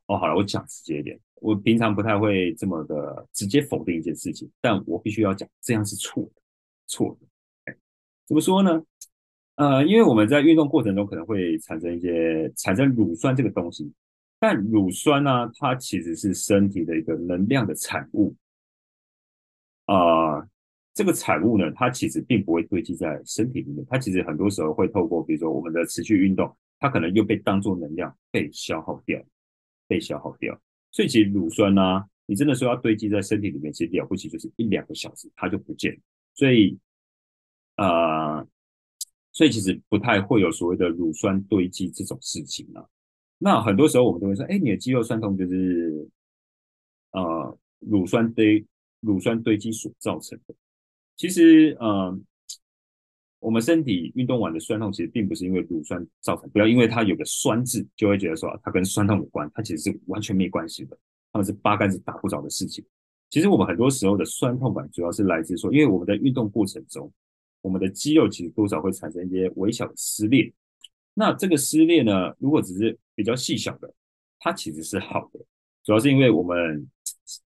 [0.08, 6.42] 哦，好了，我讲直接一点，我平常不太会这么的直接否定一件事情，但我必须要讲，这样是错的，
[6.88, 7.76] 错的。
[8.26, 8.84] 怎么说呢？
[9.56, 13.94] 呃，因为我们在运动过程中可能会产生一些产生乳酸这个东西，
[14.40, 18.36] 但乳酸呢，它其实是身体的一个能量的产物。
[19.86, 20.42] 啊、
[20.94, 29.22] 这个产物呢，它其实并不会堆积在身体里面，它其实很多时候会透过，比如说我们的持续运动，它可能又被当作能量被消耗掉，
[29.88, 30.60] 被消耗掉。
[30.96, 36.00] 所以其实乳酸呢、你真的说要堆积在身体里面，其实了不起就是一两个小时，它就不见了。
[36.34, 36.80] 所以，
[37.76, 38.48] 呃，
[39.34, 42.86] 所以其实不太会有所谓的乳酸堆积这种事情啊。
[43.38, 46.08] 那很多时候我们都会说，哎，你的肌肉酸痛就是，
[47.12, 48.66] 呃，乳酸堆。
[49.02, 50.56] 乳酸堆积所造成的，
[51.16, 52.20] 其实，呃，
[53.46, 56.50] 我们身体运动完的酸痛，其实并不是因为乳酸造成。
[56.50, 60.98] 不要因为它有个“酸”字，就会觉得说它跟酸痛有关，它其实是完全没关系的，
[61.32, 62.84] 它们是八竿子打不着的事情。
[63.30, 67.12] 其实我们很多时候的酸痛感，主要是来自说，因为我们在运动过程中，
[67.62, 70.52] 我们的肌肉其实多少会产生一些微小的撕裂。
[71.14, 73.94] 那这个撕裂呢，如果只是比较细小的，
[74.40, 75.40] 它其实是好的，
[75.84, 76.90] 主要是因为我们。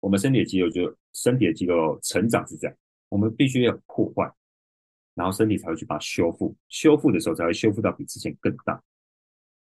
[0.00, 2.76] 我们身体的肌肉就身体的肌肉成长是这样，
[3.08, 4.32] 我们必须要破坏，
[5.18, 8.80] 然后身体才会去把它修复，修复的时候才会修复到比之前更大，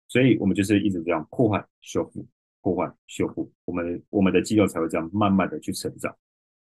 [0.07, 2.23] 所以我们就是一直这样破坏、修复、
[2.61, 6.15] 破坏、修复，我们我们的肌肉才会这样慢慢的去成长。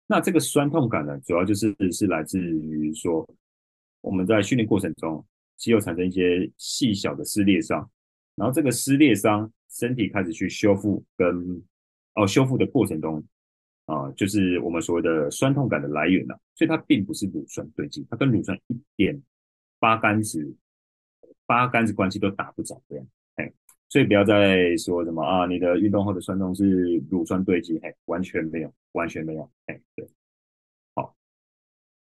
[0.06, 3.26] 那这个酸痛感呢，主要就是是来自于说
[4.02, 5.24] 我们在训练过程中
[5.56, 7.90] 肌肉产生一些细小的撕裂伤，
[8.34, 11.64] 然后这个撕裂伤身体开始去修复跟
[12.14, 13.24] 哦修复的过程中。
[13.86, 19.20] 啊，就是我们所谓的酸痛感的来源了，所以它并不是乳酸堆积，它跟乳酸一点
[19.80, 20.56] 八竿子
[21.46, 23.52] 八竿子关系都打不着这样，哎，
[23.88, 30.08] 所以不要再说什么啊，你的运动后的酸痛是乳酸堆积，哎，完全没有，完全没有，哎，对，
[30.94, 31.14] 好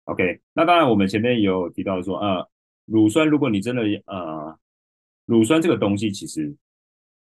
[0.04, 2.46] ，OK，那当然我们前面有提到说，啊，
[2.84, 4.56] 乳酸如果你真的呃，
[5.24, 6.54] 乳酸这个东西，其实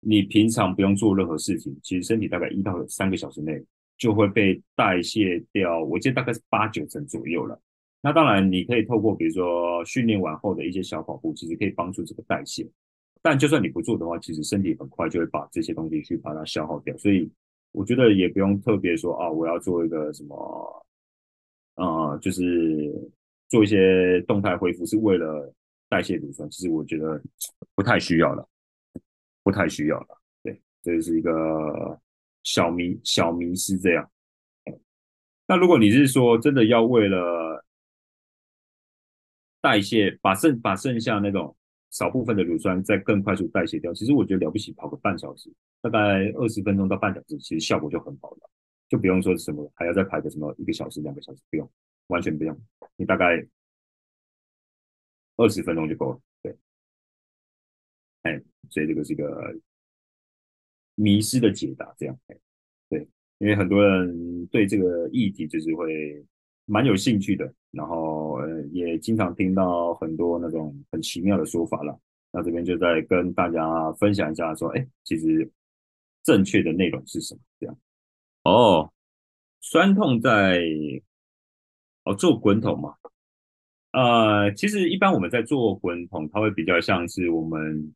[0.01, 3.65] 你平常不用做任何事情，其实身体大概一到三个小时内。
[4.03, 7.57] 就会被代谢掉，我记得大概是八九成左右了。
[8.01, 12.69] 那当然，你可以透过比如说训练完后的一些小跑步，其实可以帮助这个代谢。
[13.23, 16.99] 但就算你不做的话，其实身体很快就会把这些东西去把它消耗掉。
[16.99, 17.31] 所以
[17.71, 20.87] 我觉得也不用特别说啊，我要做一个什么，
[21.77, 22.93] 呃，就是
[23.51, 25.55] 做一些动态恢复是为了
[25.89, 26.51] 代谢乳酸。
[26.51, 27.23] 其实我觉得
[27.77, 28.45] 不太需要了，
[29.45, 30.09] 不太需要了。
[30.43, 31.97] 对，这是一个。
[32.43, 34.11] 小迷小迷思这样，
[35.47, 37.65] 那如果你是说真的要为了
[39.61, 41.57] 代谢，把剩把剩下那种
[41.91, 45.99] 少部分的乳酸再更快速代谢掉，其实我觉得了不起，跑个半小时，大概
[46.35, 48.51] 二十分钟到半小时，其实效果就很好了，
[48.89, 51.71] 就不用说什么还要再排个什么一个小时两个小时，不用，
[52.09, 52.61] 完全不用，
[52.97, 53.47] 你大概
[55.37, 56.57] 二十分钟就够了，对，
[58.23, 59.55] 哎，所以这个是一个。
[60.95, 62.17] 迷失的解答，这样，
[62.89, 63.07] 对，
[63.39, 66.25] 因为很多人对这个议题就是会
[66.67, 68.39] 蛮有兴趣的，然后
[68.73, 71.99] 也经常听到很多那种很奇妙的说法了。
[72.31, 75.51] 那这边就再跟大家分享一下，说，哎，其实
[76.23, 77.41] 正确的内容是什么？
[77.59, 77.79] 这样，
[78.45, 78.93] 哦，
[79.61, 80.63] 酸痛在
[82.05, 82.95] 哦做滚筒嘛，
[83.93, 87.95] 呃，其实一般我们在做滚筒，它会比较像是我们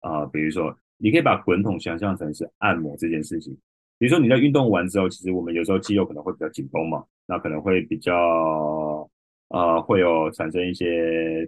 [0.00, 0.78] 啊、比如说。
[0.98, 3.52] 你可以把滚筒想象成是按摩这件事情，
[3.98, 9.10] 比如说你在运动完之后，其实我们有时候肌肉可能会比较紧绷嘛，那可能会比较
[9.48, 11.46] 呃会有产生一些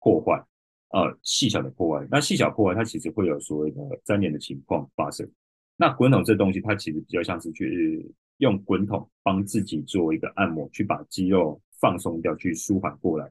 [0.00, 0.42] 破坏，
[0.90, 2.06] 呃细小的破坏。
[2.10, 5.28] 那细小破坏它其实会有所谓的粘连的情况发生。
[5.76, 13.30] 那滚筒这东西它其实比较像是去用滚筒帮自己做一个按摩，去把肌肉放松掉，去舒缓过来，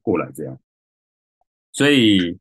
[0.00, 0.58] 过来这样。
[1.72, 2.38] 所以。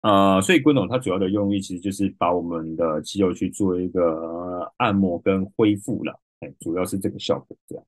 [0.00, 7.84] 呃，所以滚筒它主要的用意其实就是把我们的肌肉去做一个按摩跟恢复了，哎，主要是这个效果这样。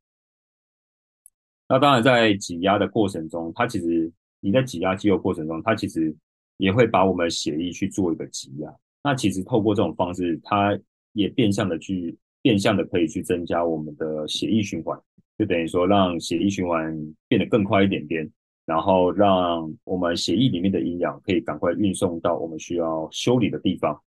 [1.69, 6.13] 那当然在挤压的过程中，它其实你在挤压肌肉过程中，它其实
[6.57, 8.75] 也会把我们的血液去做一个挤压。
[9.05, 10.77] 那其实透过这种方式，它
[11.13, 15.01] 也变相的去变相的可以去增加我们的血液循环，
[15.39, 16.93] 就等于说让血液循环
[17.29, 18.29] 变得更快一点点。
[18.71, 24.01] 然后让我们血液里面的营养可以赶快运送到我们需要修理的地方，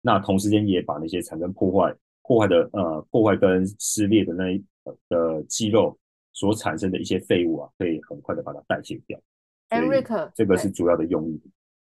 [0.00, 4.64] 那同时间也把那些产生破坏、破坏的呃破坏跟撕裂的那一
[5.08, 5.96] 的肌肉
[6.32, 9.16] 所产生的一些废物啊，可以很快的把它代谢掉。
[9.68, 11.40] Eric，这个是主要的用意。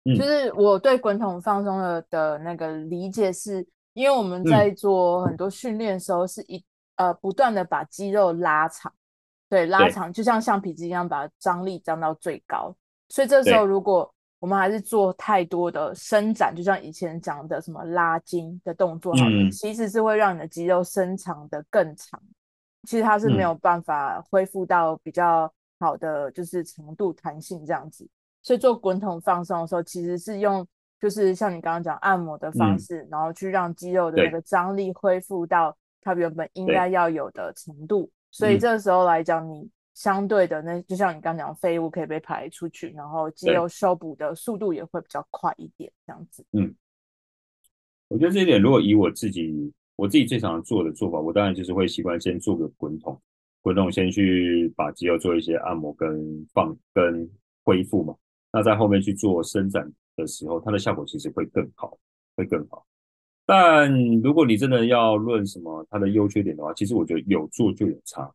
[0.04, 6.58] 嗯，就是我对滚筒放松的的那个理解是，因为我们在做很多训练的时候，是一、
[6.96, 8.92] 嗯、呃不断的把肌肉拉长，
[9.52, 12.74] 对，拉长，就像橡皮筋一样，把张力张到最高。
[13.10, 22.18] 所以这时候如果我们还是做太多的伸展，就像以前讲的什么拉筋的动作，嗯，其实是会让你的肌肉伸长的更长。
[22.84, 28.08] 其实它是没有办法恢复到比较好的就是程度弹性这样子。
[28.40, 30.66] 所以做滚筒放松的时候，其实是用
[30.98, 38.08] 就是像你刚刚讲按摩的方式，嗯，然后去让肌肉的那个张力恢复到它原本应该要有的程度。
[38.32, 46.42] 所以这个时候来讲，你相对的那就像你刚刚讲，废物可以被排出去，然后肌肉修补的速度也会比较快一点，这样子。
[46.52, 46.74] 嗯，
[48.08, 53.20] 我觉得这一点，如果以我自己我自己最常做的做法，我当然就是会习惯先做个滚筒，
[53.60, 57.30] 滚筒先去把肌肉做一些按摩跟放跟
[57.62, 58.16] 恢复嘛。
[58.50, 61.98] 那在后面去做伸展的时候，它的效果其实会更好，
[62.34, 62.84] 会更好。
[63.44, 68.30] 但如果你真的要论什么它的优缺点的话，其实我觉得有做就有差，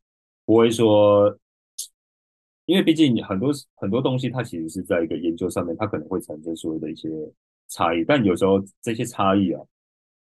[0.45, 1.35] 不会说，
[2.65, 7.09] 因为毕竟很多很多东西它其实是在一个研究上面，它可能会产生所谓的一些
[7.69, 8.03] 差异。
[8.03, 9.61] 但有时候这些差异啊，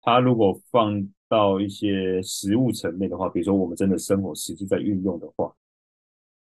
[0.01, 5.53] 它如果放到一些实务层面的话，比如说我们真的生活实际在运用的话，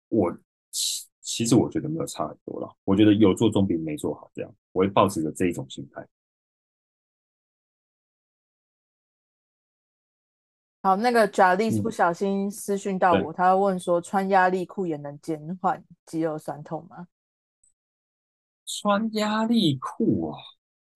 [0.09, 0.37] 我。
[0.75, 6.03] 其其实我觉得没有差很多了，我觉得有做总比没做好，这样我会抱持着这一种心态。
[10.83, 17.07] 好，那个 Jalice 不小心私讯到我，嗯、他会问说，穿压力裤也能减缓肌肉酸痛吗？
[18.67, 20.39] 穿压力裤啊，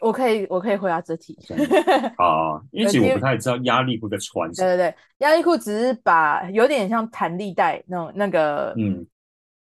[0.01, 1.39] 我可以，我可以回答这题。
[2.19, 4.69] 啊，因为其实我不太知道压力裤在穿什么。
[4.69, 9.07] 对对对，压力裤只是把有点像弹力带那种那个，嗯。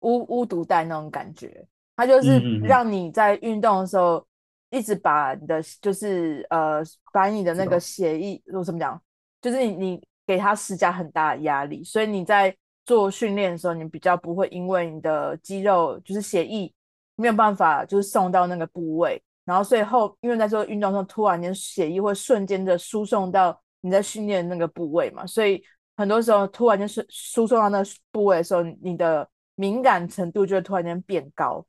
[0.06, 4.28] 巫巫毒带那种感觉，它就是让你在运动的时候，
[4.70, 6.84] 一直把你的就是呃，
[7.14, 9.02] 把你的那个血液，我怎么讲，
[9.44, 16.74] 就是你你给它施加很大的压力，所以你在做训练的时候，你比较不会因为你的肌肉就是血液
[17.18, 25.62] 没有办法就是送到那个部位，然后所以后因为在做运动的时候，突然间血液会瞬间的输送到你在训练那个部位嘛，所以
[25.98, 31.64] 很多时候突然间输输送到那个部位的时候，你的敏感程度就会突然间变高，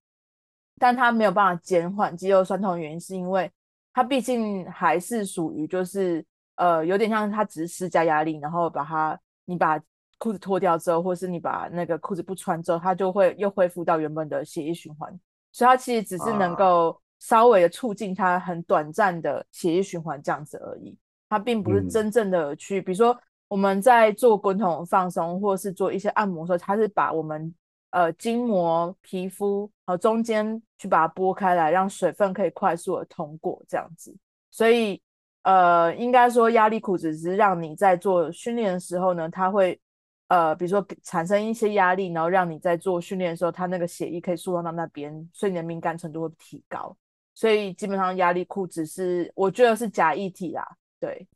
[0.79, 3.51] 但它没有办法减缓肌肉酸痛的原因，是因为
[3.93, 6.25] 它毕竟还是属于就是
[6.57, 9.81] 呃有点像它只是施加压力，然后把它你把
[10.19, 15.09] 裤子脱掉之后，或是你把那个裤子不穿之后，它就会又恢复到原本的血液循环，
[15.53, 20.97] 所以它其实只是能够稍微的促进它很短暂的血液循环这样子而已，
[21.29, 23.17] 它并不是真正的去，比如说
[23.49, 27.55] 我们在做滚筒放松或是做一些按摩的时候，它是把我们
[27.91, 34.13] 呃，筋膜、皮肤和中间去把它拨开来，让水分可以快速的通过，这样子。
[34.51, 35.01] 所以，
[35.45, 39.81] 呃，应该说压力裤只是让你在做训练的时候呢，它会
[40.29, 46.97] 呃，比如说产生一些压力，然后让你在做训练的时候，它那个血液可以输送到那边，所以你的敏感程度会提高。
[47.35, 50.67] 所以基本上压力裤只是我觉得是假议题啦，
[51.01, 51.27] 对，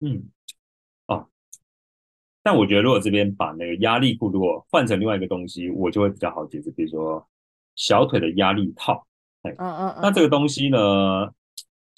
[0.00, 0.24] 嗯。
[1.06, 1.26] 哦
[2.40, 6.70] 但我觉得，如果这边把那个压力裤如果换成另外一个东西，我就会比较好解释。
[6.70, 7.28] 比如说
[7.74, 9.06] 小腿的压力套，
[9.42, 10.78] 哎，嗯嗯嗯，那这个东西呢，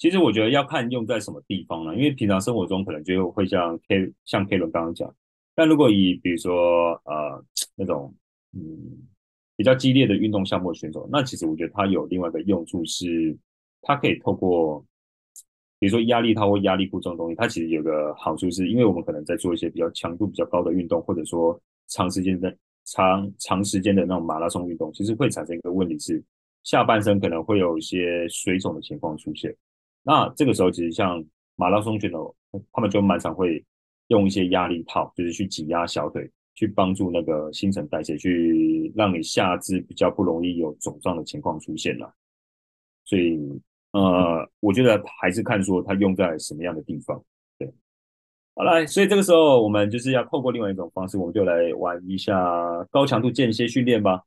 [0.01, 1.95] 其实我觉得要看用在什么地方呢？
[1.95, 5.15] 因为平常生活中可能就会像 K 像 K 伦刚刚讲，
[5.53, 7.45] 但如果以比如说呃
[7.75, 8.11] 那种
[8.51, 8.97] 嗯
[9.55, 13.37] 比较激烈的运动项目的选手，那其实我觉得它有另外一个用处是，
[13.83, 14.83] 它可以透过。
[15.77, 26.23] 比如说压力套或压力裤这种东西，它其实有个好处是，因为我们可能在做一些比较强度比较高的运动，或者说长时间的长长时间的那种马拉松运动，其实会产生一个问题是，
[26.63, 29.55] 下半身可能会有一些水肿的情况出现。
[30.03, 31.23] 那这个时候，其实像
[31.55, 32.35] 马拉松选手，
[32.71, 33.63] 他们就蛮常会
[34.07, 42.13] 用一些压力套，就是去挤压小腿，去帮助那个新陈代谢，去让你下肢比较不容易有肿胀的情况出现了。
[43.03, 43.39] 所以。
[43.93, 47.21] 呃，我觉得还是看说它用在什么样的地方。
[47.59, 47.69] 对，
[48.55, 52.33] 好来，所以这个时候我们就是要透过另外一种方式，我们就来玩一下
[52.89, 54.23] 高强度间歇训练吧。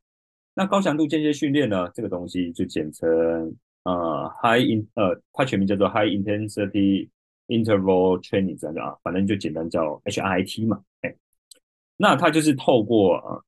[0.53, 3.55] 那高强度间歇训练呢，这个东西就简称
[3.85, 7.09] 呃 high in 呃，它全名叫做 high intensity
[7.47, 10.83] interval training 这样啊，反正就简单叫 HIT 嘛。
[11.01, 11.15] 哎，
[11.97, 13.43] 那它就是透过呃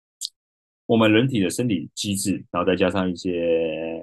[0.86, 4.02] 我们人体的生理机制，然后再加上一些。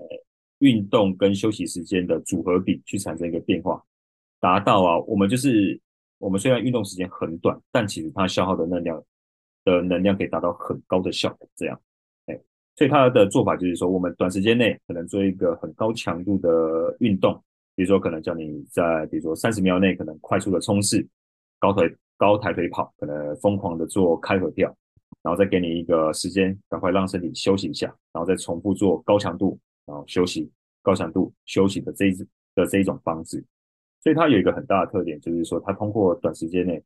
[0.60, 3.84] 运动跟休息时间的组合比去产生一个变化，
[4.40, 5.78] 达到啊，我们就是
[6.16, 9.04] 我们虽然运动时间很短，但其实它消耗的能量
[9.64, 11.46] 的能量可以达到很高的效果。
[11.54, 11.78] 这样，
[12.76, 17.32] 所以他的做法就是说，我们短时间内可能做一个很高强度的运动，
[17.76, 21.06] 比如说可能叫你在比如说三十秒内可能快速的冲刺，
[21.60, 24.74] 高腿高抬腿跑，可能疯狂的做开合跳，
[25.22, 29.56] 然后再给你一个时间，赶快让身体休息一下，然后再重复做高强度，
[29.86, 30.50] 然后休息，
[30.82, 32.16] 高强度休息的这一
[32.56, 33.44] 的这一种方式。
[34.00, 36.82] 所以它有一个很大的特点，就是说它通过短时间内，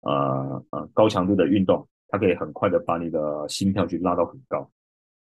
[0.00, 4.68] 呃呃高强度的运动，它可以很快的把你的心跳去拉到很高。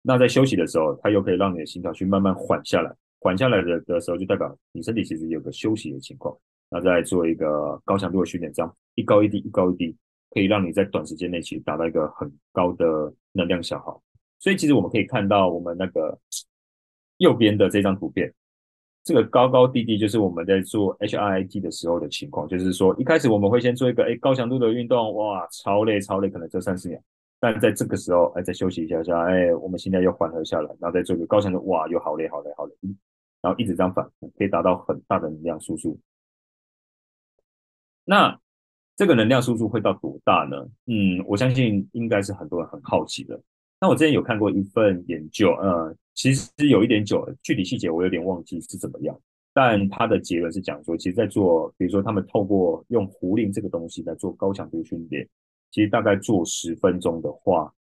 [0.02, 6.36] 那在休息的时候，它又可以让你的心跳去慢慢缓下来，缓下来的的时候，就代表你身体其实有个休息的情况。
[6.70, 9.96] 那再做一个高强度的训练，这样一高一低，一高一低，
[10.30, 14.02] 可以让你在短时间内去达到一个很高的能量消耗。
[14.40, 16.18] 所以其实我们可以看到我们那个
[17.18, 18.34] 右边的这张图片。
[19.04, 27.02] 这个高高低低就是我们在做 HIIT 的时候的情况，就是说一开始我们会先做一个诶高强度的运动，哇，超累超累，可能就三十秒，
[27.42, 32.74] 但在这个时候哎再休息一下下，哎我们现在又缓和下来，然后再做一个高强度，哇又好累好累好累，
[33.42, 36.00] 然后一直这样反复，可以达到很大的能量输出。
[38.06, 38.40] 那
[38.96, 40.70] 这个能量输出会到多大呢？
[40.86, 43.42] 嗯，我相信应该是很多人很好奇的。
[43.82, 45.94] 那我之前有看过一份研究，呃。
[46.14, 49.18] 其实有一点久了，具体细节我有点忘记是怎么样，
[49.54, 55.26] 但他的结论是讲说，其实，在做，比如说他们透过用壶铃这个东西来做高强度训练，
[55.72, 57.74] 其实大概做十分钟的话，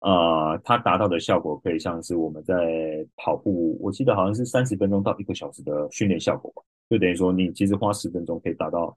[0.00, 8.96] 呃，它达到的效果可以像是我们在跑步，我记得好像是三十分钟到一个小时的训练效果吧，就等于说你其实花十分钟可以达到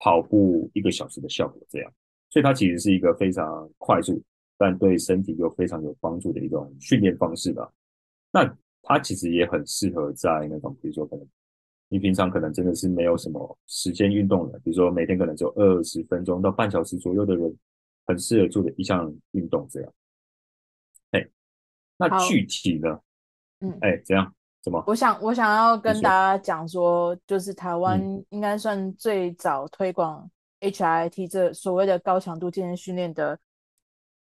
[0.00, 1.92] 跑步一个小时的效果这样，
[2.30, 4.20] 所以它其实是一个非常快速，
[4.58, 7.70] 但对身体又非常有帮助的一种训练方式吧。
[8.32, 8.44] 那
[8.82, 11.26] 它其实也很适合在那种，比如说可能
[11.88, 17.56] 你平常可能真的是没有什么时间运动的，比如说每天可能只有二十分钟到半小时左右的人，
[18.06, 19.92] 很适合做的一项运动这样。
[21.12, 21.28] 哎，
[21.96, 23.00] 那具体呢？
[23.60, 24.34] 嗯，哎，怎样？
[24.62, 24.82] 怎么？
[24.86, 28.00] 我想我想要跟大家讲说，就是台湾
[28.30, 30.30] 应该算最早推广
[30.60, 33.38] HIIT 这所谓的高强度健身训练的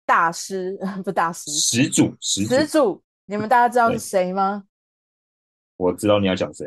[0.05, 2.55] 大师， 不大师，始祖，始祖。
[2.55, 4.65] 始祖你们大家知道是谁吗？
[5.77, 6.65] 我知道你要讲谁，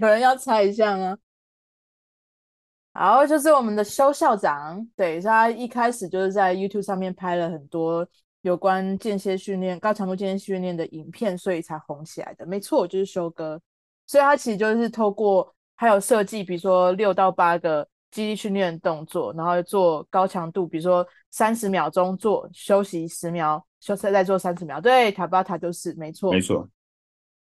[0.00, 1.18] 有人要猜一下吗？
[2.96, 8.06] 好，就是我们的修校长，对，他一开始就是在 YouTube 上面拍了很多
[8.40, 12.46] 有关间歇训练、高强度间歇训练的影片，所以才红起来的。
[12.46, 13.60] 没错，就是修哥，
[14.06, 23.64] 所以他其实就是透过还有设计，比如说六到八个肌力训练动作，然后做高强度，比如说三十秒钟做，休息十秒。
[23.78, 26.68] 休息再做三十秒，对，塔巴塔就是没错，没错。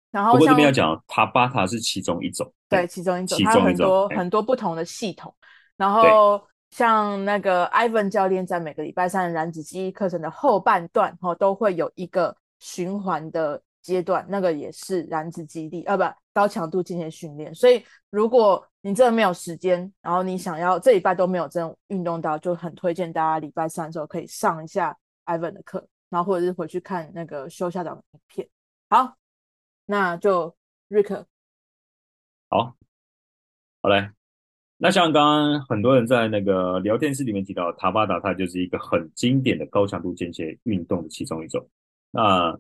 [0.10, 5.36] 然后不过这边要讲，塔巴塔是其中一种，对，其中一种，它有很多很多不同的系统。
[5.80, 16.04] 然后像那个 Ivan 教练在每个礼拜三的燃脂记忆课程的后半段，哦，都会有一个循环的阶段，那个也是燃脂肌力，啊，不，
[16.34, 17.56] 高强度间歇训练。
[17.56, 25.88] 所以如果你真的没有时间，然后你想要这礼拜都没有真的运动到，就很推荐大家礼拜三的时候可以上一下 Ivan 的课。
[26.10, 28.50] 然后或者是回去看那个修校长的影片。
[28.90, 29.16] 好，
[29.86, 30.56] 那就
[30.88, 31.26] 瑞克。
[32.50, 32.76] 好，
[33.84, 34.19] 好嘞。
[34.82, 41.68] 那像刚刚很多人在那个聊天室里面提到，塔巴达它就是一个很经典的高强度间歇运动的其中一种。
[42.12, 42.58] 那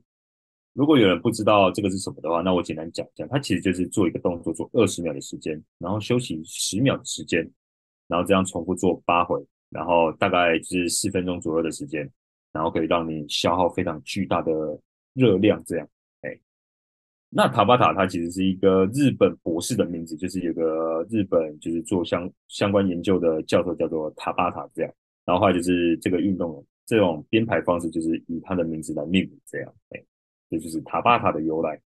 [0.73, 7.49] 如果有人不知道这个是什么的话，那我简单讲一下，它其实就是做一个动作，做二十秒的时间，然后休息十秒的时间，
[8.07, 12.09] 然后这样重复做八回，然后大概是四分钟左右的时间。
[12.51, 14.51] 然后可以让你消耗非常巨大的
[15.13, 15.87] 热量，这样，
[17.29, 24.91] 那塔巴塔它其实是一个日本博士的名字，就是有个日本就是做相相关研究的教授叫做塔巴塔这样，
[25.25, 30.03] 然后后来就是这个运动这种编排方式就是以他的名字来命名这样，哎，
[30.49, 31.79] 这就是塔巴塔的由来，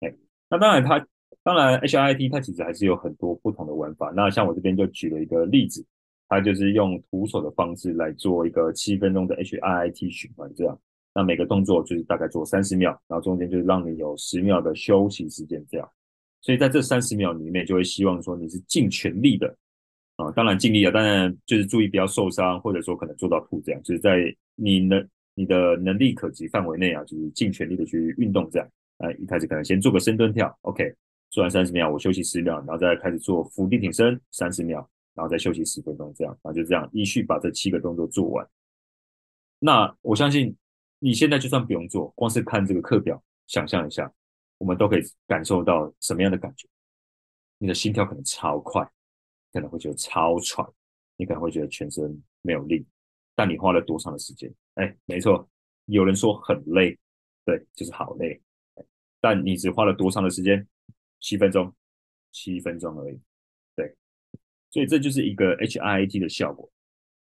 [0.00, 0.14] 哎，
[0.48, 1.06] 那当然它
[1.42, 5.84] 当然 H I T 它其实还是有很多不同的玩法，那像我这边就举了一个例子。
[6.28, 10.76] 它就是用徒手的方式来做一个七分钟的 H I T 循环，这样，
[11.16, 15.90] 那每个动作就是大概做三十秒，然后中间就是让你有十秒的休息时间，这样。
[16.42, 19.56] 所以在这三十秒里面，就会希望说你是尽全力的
[20.16, 24.18] 啊，当然尽力了，当然就是注意不要受伤，或者说可能做到吐这样，就是在
[24.54, 28.68] 你能你的能力可及范围内啊，就是尽全力的去运动这样。
[28.98, 30.94] 啊，一开始可能先做个深蹲跳，OK，
[31.30, 34.86] 做完三十秒，我休息十秒，然后再开始做伏地挺身三十秒。
[35.16, 38.46] 然后再休息十分钟，这样，然后就这样依序把这七个动作做完。
[39.58, 40.54] 那我相信
[40.98, 44.12] 你现在就算不用做，光是看这个课表，想象一下，
[44.58, 46.66] 我们都可以感受到什么样的感觉？
[47.58, 48.82] 你的心跳可能超快，
[49.52, 50.66] 可能会觉得超喘，
[51.16, 52.86] 你可能会觉得全身没有力，
[53.34, 54.52] 但你花了多长的时间？
[54.74, 55.48] 哎，没错，
[55.86, 56.98] 有人说很累，
[57.44, 58.40] 对，就是好累。
[59.20, 60.66] 但你只花了多长的时间？
[61.18, 61.74] 七分钟，
[62.30, 63.18] 七分钟而已。
[63.74, 63.96] 对，
[64.70, 66.70] 所以这就是一个 HIIT 的效果，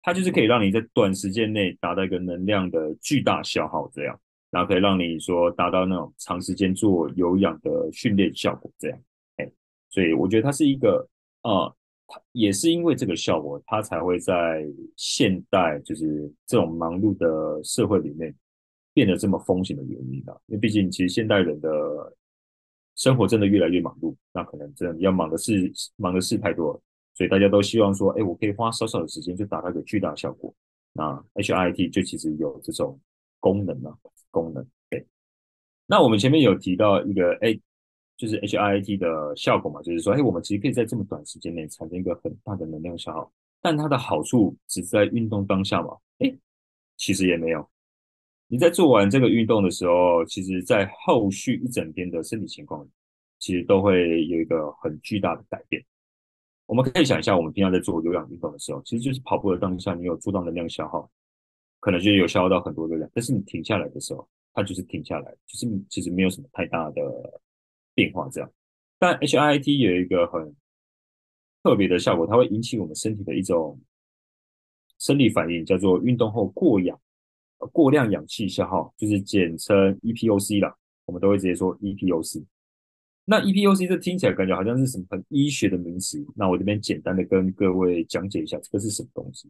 [0.01, 8.99] 它就是可以让你在短时间内达到一个能量的巨大消耗，这样，然后可以让你说达到那种长时间做有氧的训练效果，这样。
[9.37, 9.51] 哎，
[9.89, 11.07] 所以我觉得它是一个，
[11.43, 11.75] 呃，
[12.07, 18.33] 它也是因为这个效果，它才会在现代就是这种忙碌的社会里面。
[18.93, 21.69] 变得这么风险的原因啊，因为毕竟其实现代人的
[22.97, 26.81] 生活真的越来越忙碌，那可能真的要忙的事忙的事太多了，
[27.14, 30.53] 所以大家都希望说，哎，我可以花少少的时间就达到一个巨大的效果。
[30.93, 32.99] 那 H I T 就其实有这种
[33.39, 33.95] 功能啊，
[34.30, 34.66] 功能。
[34.89, 35.05] 对，
[35.86, 37.57] 那我们前面有提到一个，哎，
[38.18, 43.32] 就是 H I T 的效果嘛，就是说，哎，我们其实可以在这么短时间内产生一个很大的能量消耗，
[43.62, 45.97] 但它的好处只在运动当下嘛？
[46.20, 46.36] 哎，
[46.97, 47.68] 其实也没有。
[48.47, 52.86] 你在做完这个运动的时候，其实，在后续一整天的身体情况，
[53.39, 55.82] 其实都会有一个很巨大的改变。
[56.72, 61.11] 我们可以想一下，我们平常在做有氧运动的时候，其实就是跑步的当下，你有做到能量消耗，
[61.82, 63.11] 可能就有消耗到很多热量。
[63.13, 67.41] 但是你停下来的时候，它就是停下来，就是其实没有什么太大的
[67.93, 68.49] 变化这样。
[68.97, 70.55] 但 HIIT 有一个很
[71.61, 73.78] 特别的效果，它会引起我们身体的一种
[74.97, 76.97] 生理反应，叫做运动后过氧。
[77.74, 82.45] 过量氧气消耗就是简称 EPOC 啦，我们都会直接说 EPOC。
[83.26, 89.49] 那 EPOC 这听起来感觉好像是什么很医学的名词，那我这边简单的跟各位讲解一下这个是什么东西。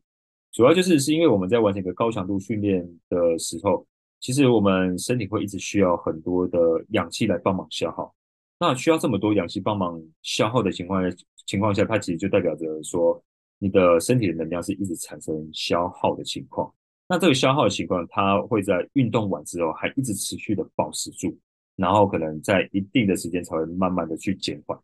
[0.51, 3.87] 主要就是是因为我们在完成一个高强度训练的时候，
[4.19, 6.59] 其实我们身体会一直需要很多的
[6.89, 8.13] 氧气来帮忙消耗。
[8.59, 11.17] 那需要这么多氧气帮忙消耗的情况下，
[11.47, 13.19] 情况下它其实就代表着说
[13.57, 16.71] 你的身体的能量是一直产生消耗的情况。
[17.07, 21.35] 那这个消耗的情况，它会在运动完之后还一直持续的保持住，
[21.75, 24.77] 然后可能在一定的时间才会慢慢的去减缓。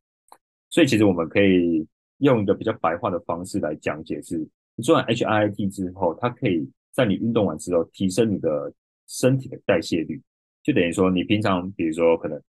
[0.69, 1.85] 所以其实我们可以
[2.17, 4.37] 用一个比较白话的方式来讲解是，
[4.75, 8.73] 你做完 HIIT 之后，它可以在你运动完之后提升你的
[9.07, 10.21] 身体的代谢率，
[10.63, 12.41] 就等于说你平常比如说可能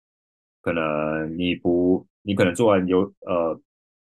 [0.63, 3.61] 可能你不你可能做完有呃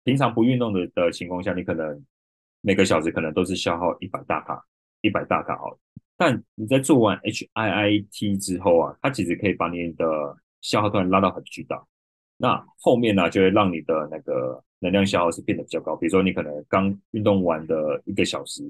[0.04, 2.04] 平常不运动的的情况下，你可能
[2.62, 4.66] 每个小时可能都是消耗一百大卡。
[5.02, 5.80] 一百大卡哦，
[6.20, 10.06] 但你在做完 HIIT 之后啊，它其实可以把你的
[10.60, 11.82] 消耗段拉到很巨大。
[12.36, 15.96] 那后面呢，就会让你的那个能量消耗是变得比较高。
[15.96, 18.70] 比如说，你可能刚运动完的一个小时，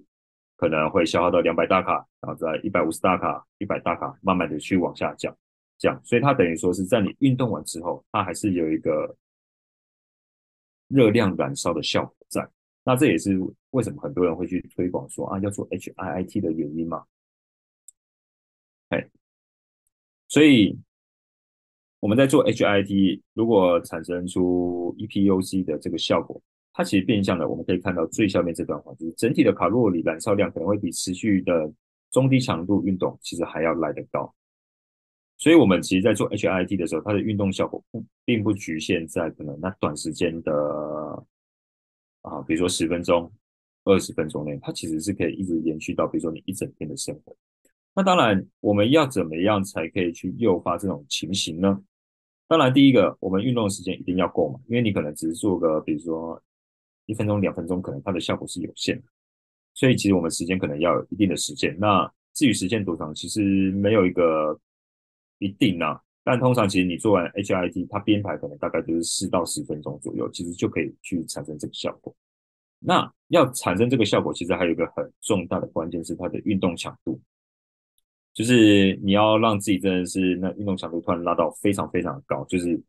[0.58, 5.36] 可能会消耗到两百大卡，然后在一百五十大卡、一百大卡，慢慢的去往下降。
[5.80, 9.16] 这样，所以它等于说是在你运动完之后，它还是有一个
[10.88, 12.48] 热量燃烧的效果在。
[12.84, 13.40] 那这也是
[13.72, 17.04] 为什么很多人会去推广说啊，要做 HIIT 的原因嘛。
[18.90, 19.10] 哎，
[20.28, 20.78] 所以
[22.00, 26.42] 我们在做 HIT，如果产生出 EPOC 的这个效果，
[26.74, 31.72] 它其实变相的，我们可以看到最下面这段话，就是整体的卡路里燃烧量可能会比持续的
[32.12, 34.34] 中低强度运动其实还要来得高。
[35.38, 37.84] 所以，我们其实，在做 HIT 的时候，它的运动效果
[38.26, 41.26] 并不局限在可能那短时间的。
[42.22, 43.32] 啊，比如说十分钟、
[43.86, 47.34] 二十分钟内，它其实是可以一直延续到，比如说你一整天的生活。
[47.96, 51.82] 那当然，我们要怎么样才可以去诱发这种情形呢？
[52.48, 56.42] 当然，第一个，我们运动的时间一定要够嘛，因为你可能只是做个，比如说
[57.06, 59.04] 一分钟、两分钟，可能它的效果是有限的。
[59.74, 61.78] 所以，其实我们时间可能要有一定的时间。
[61.80, 64.60] 那至于时间多长，其实没有一个
[65.40, 66.00] 一定啊。
[66.24, 72.16] 但通常其实你做完 HIT，它编排可能大概就是四到十分钟左右，其实就可以去产生这个效果。
[72.80, 77.20] 那要产生这个效果，其实还有一个很重大的关键是它的运动强度，
[78.34, 82.80] 就是你要让自己真的是那运动强度突然拉到非常非常的高，就是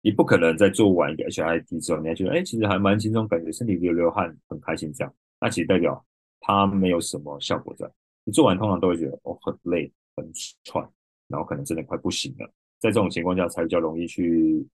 [0.00, 6.02] 你不可能在做完一个 HIIT 之后，你还觉得哎，其实还蛮轻松，感觉身体流流汗，很开心这样，那其实代表
[6.40, 7.90] 它没有什么效果在。
[8.24, 10.28] 你做完通常都会觉得哦，很累，很
[10.64, 10.88] 喘，
[11.28, 12.46] 然后可能真的快不行了。
[12.78, 14.66] 在这种情况下，才比较容易去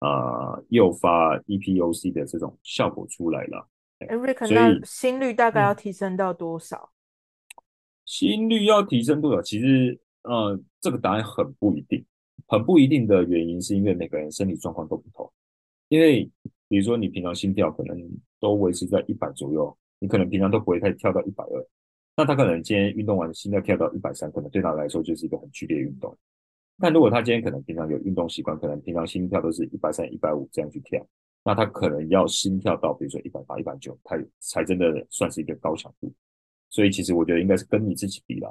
[0.00, 3.68] 啊诱、呃、发 EPOC 的这种效果出来了。
[4.00, 6.90] 哎，Rick，那心率大概要提升到多少？
[8.10, 9.40] 心率要提升多少？
[9.40, 12.04] 其实，呃，这个答案很不一定，
[12.48, 15.32] 很不一定的原因是因为每个人身体状况都不同。
[15.86, 16.28] 因为
[16.66, 17.96] 比如说你平常心跳可能
[18.40, 21.66] 都维持在一百左右，你可能平常都不会太跳到一百二，
[22.16, 26.12] 那他可能今天运动完心跳跳到一百三，可能对他来说就是一个很剧烈运动。
[26.80, 31.00] 但如果他今天可能平常有运动习惯，可能平常心跳都是一百三、一百五这样去跳，
[31.44, 36.12] 那他可能要心跳到比如说一百八、一百九，他才真的算是一个高强度。
[36.70, 38.50] 所以其实我觉得应该是跟你自己比啦。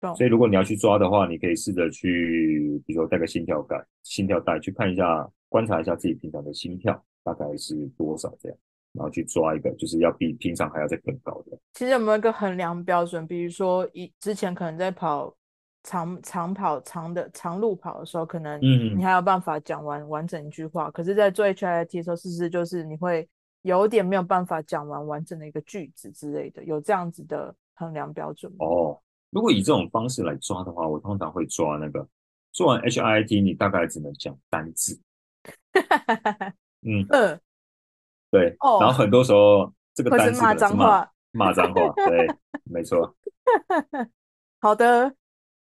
[0.00, 8.58] 懂所以如果你要去抓的话，你可以试着去，比如说带个心跳带、心跳带去看一下，观察一下自己平常的心跳大概是多少这样，
[8.92, 11.58] 然后去抓一个就是要比平常还要再更高的。
[11.72, 13.26] 其实有没有一个衡量标准？
[13.26, 15.34] 比如说，一之前可能在跑
[15.82, 23.26] 长长跑长的长路跑的时候，可能你还有办法讲完完整一句话，嗯、可是，在做 HIIT 的时候，事实就是你会
[23.66, 28.64] 有点没有办法讲完完整的一个句子之类的，有这样子的衡量标准吗？
[28.64, 32.06] 哦，如果以这种方式来抓的话，我通常会抓那个
[32.52, 34.98] 做完 HIIT，你大概只能讲单字。
[36.86, 37.40] 嗯嗯，
[38.30, 42.28] 对，哦、然后很多时候这个单词骂脏话，骂脏话，对，
[42.62, 43.16] 没错。
[44.60, 45.12] 好的，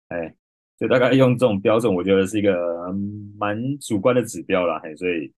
[0.07, 0.35] 哎，
[0.79, 2.91] 就大概用这种标准，我觉得是一个
[3.37, 5.31] 蛮主观的指标啦，嘿，所以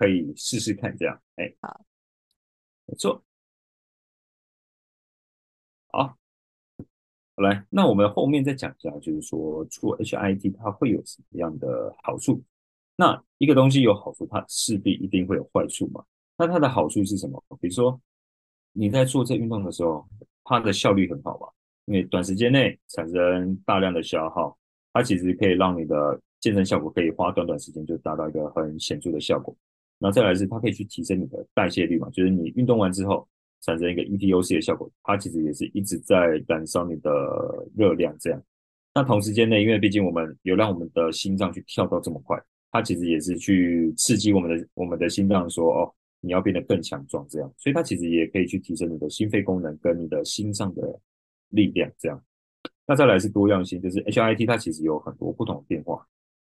[0.00, 1.84] 可以试试看这样，哎，好，
[2.86, 3.22] 没错，
[5.88, 6.16] 好，
[7.36, 12.42] 好来，那我们后面再讲一下，就是说做 HIIT 它会有什么样的好处？
[12.96, 16.02] 那一个东西有好处，它势必一定会有坏处嘛。
[16.38, 17.44] 那它的好处是什么？
[17.60, 18.00] 比如说
[18.72, 20.08] 你在做这运动的时候，
[20.44, 21.46] 它的效率很好吧，
[21.84, 24.56] 因为短时间内产生大量的消耗，
[24.94, 29.54] 它其实可以让你的健身效果可以花短短时间就达到一个很显著的效果。
[30.00, 33.28] 然后再来是它可以去提升你的代谢率嘛，就是你运动完之后
[33.60, 37.10] 产生一个 ETOC 的效果，它其实也是一直在燃烧你的
[37.76, 38.42] 热量这样。
[38.92, 42.36] 那同时间内，因为毕竟我们有让我们的心脏去跳到这么快。
[42.72, 51.00] 它其实也是去刺激我们的我们的心脏，说哦，你要变得更强壮，这样，所以它其实也可以去提升你的心肺功能跟你的心脏的
[51.48, 52.22] 力量，这样。
[52.86, 56.06] 那再来是多样性，就是 HIT 它其实有很多不同的变化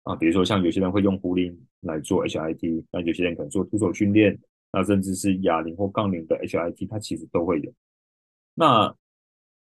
[0.07, 4.39] 啊，比如说像有些人会用壶铃来做 H I T，那有些人可能做徒手训练，
[4.73, 7.73] 那甚至是哑铃或杠铃的 H I T，它其实都会有。
[8.55, 8.95] 那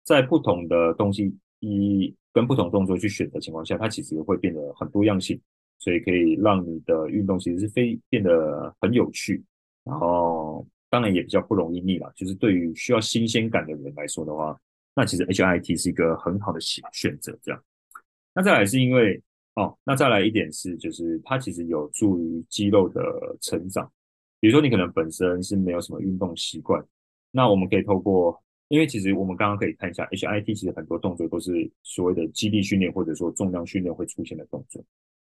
[0.04, 5.42] 在不同的东西一跟不同动作去选择情况下，它其实会变得很多样性。
[5.78, 9.44] 所以可以让你的运动其实是非变得很有趣，
[9.84, 12.12] 然后当然也比较不容易腻了。
[12.16, 14.58] 就是对于需要新鲜感的人来说的话，
[14.96, 17.38] 那其实 H I T 是一个很好的选选择。
[17.44, 17.62] 这样，
[18.34, 19.22] 那再来是因为
[19.56, 23.02] 哦，那再来一点是，就是它其实有助于肌肉的
[23.42, 23.90] 成长。
[24.40, 26.86] 比如说你可能本身是没有什么运动习惯，
[27.32, 28.38] 那我们可以透过，
[28.68, 34.84] 因为其实我们刚刚可以看一下 H I T，其实很多动作都是所谓的肌力训练或者说重量训练会出现的动作。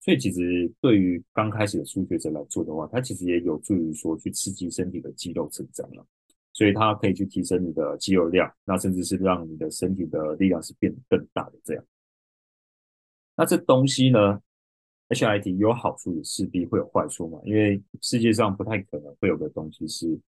[0.01, 6.07] 所以其实对于刚开始的初学者来做的话，它其实也有助于说去刺激身体的肌肉成长了。
[6.53, 11.85] 所以它可以去提升你的肌肉量，那甚至是让你的身体的力量是变更大的这样。
[13.37, 14.41] 那这东西呢
[15.11, 20.19] ？HIT 有好处也势必会有坏处嘛，因为世界上不太可能会有个东西是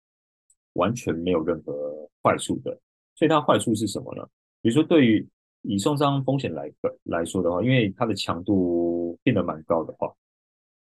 [0.74, 2.78] 完全没有任何坏处的。
[3.14, 4.24] 所以它坏处是什么呢？
[4.61, 5.26] 比如说对于
[5.62, 6.70] 以受伤风险来
[7.04, 10.14] 来说的话，因为它的强度变得蛮高的话，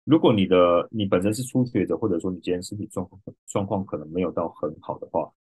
[0.04, 5.32] 如果你的你本身是初学者，或者说你今天身体状况状况可能没有到很好的话，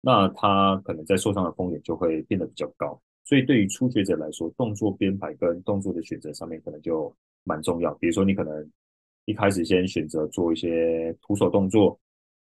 [0.00, 2.98] 那它可能在受伤的风险就会变得比较高。
[3.28, 7.14] 所以对于初学者来说，动作编排跟动作的选择上面可能就
[7.44, 7.92] 蛮重要。
[7.96, 8.66] 比如说你可能
[9.26, 12.00] 一开始先选择做一些徒手动作。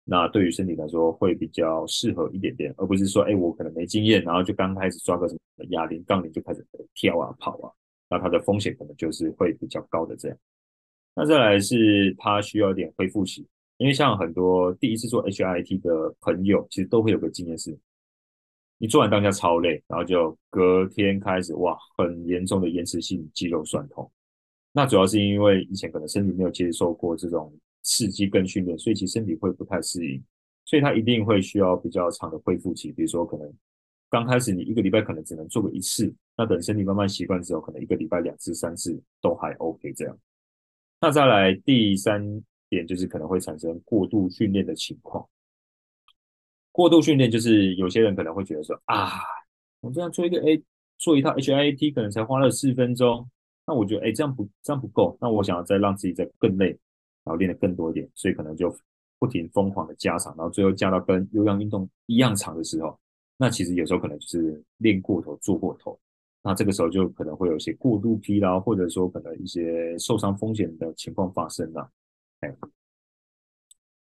[0.04, 6.64] 那对于身体来说会比较适合一点点，而不是说，哎，我可能没经验，然后就刚开始抓个什么哑铃、杠铃就开始
[6.94, 7.74] 跳啊、跑啊，
[8.08, 10.38] 那它的风险可能就是会比较高的这样。
[11.16, 13.48] 那再来是它需要一点恢复期，
[13.78, 17.76] 因为像很多第一次做 HIIT 的朋友，其实都会有个经验是，
[18.78, 24.12] 你做完当下超累，然后就隔天开始哇，很严重的延迟性肌肉酸痛。
[24.72, 27.54] 那主要是因为以前可能身体没有接受过这种。
[27.90, 30.22] 刺激跟训练，所以其实身体会不太适应，
[30.66, 32.92] 所以它一定会需要比较长的恢复期。
[32.92, 33.50] 比如说，可能
[34.10, 40.20] 刚开始你一个礼拜可能只能做个一次，那等身体慢慢习惯之后，可能一个礼拜两次、三次都还 OK 这样。
[41.00, 42.22] 那再来第三
[42.68, 45.26] 点就是可能会产生过度训练的情况。
[46.78, 49.10] 过度训练就是有些人可能会觉得说啊，
[49.82, 50.62] 我这样做一个 A
[51.00, 53.28] 做一套 HIIT 可能才花了四分钟，
[53.66, 56.78] 那我觉得哎这样不这样不够，那我想要再让自己再更累。
[57.24, 58.74] 然后练得更多一点，所以可能就
[59.20, 62.98] 不停疯狂的加长，然后最后加到跟有氧运动一样长的时候，
[63.38, 66.00] 那其实有时候可能就是练过头、做过头，
[66.42, 71.92] 那这个时候就可能会有一些过度疲劳，或者说可能一些受伤风险的情况发生了。
[72.40, 72.56] 哎，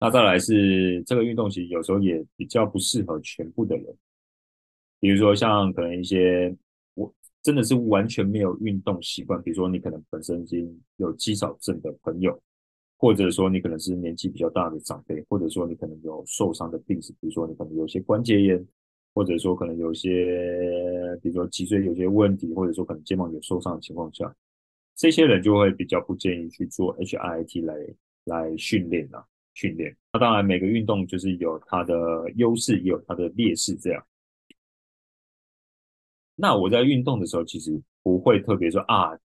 [0.04, 3.86] 那再来是这个运动其实有时候也比较不适合全部的人，
[5.00, 6.54] 比如说像可能一些
[6.94, 7.10] 我
[7.42, 12.38] 真的是完全没有运动习惯，比如说你可能本身已经有肌少症的朋友。
[12.96, 18.66] 或者说你可能是年纪比较大的长辈，或者说你可能有受伤的病史，比如说你可能有些关节炎，
[19.14, 20.40] 或者说可能有些，
[21.22, 24.34] 比如说脊椎有些问题，或者说可能肩膀有受伤的情况下，
[24.96, 27.76] 这些人就会比较不建议去做 HIT 来
[28.24, 29.96] 来训练啊，训练。
[30.12, 31.96] 那当然每个运动就是有它的
[32.36, 34.06] 优势，也有它的劣势，这样。
[36.36, 39.18] 那我在运动的时候，其实不会特别说啊，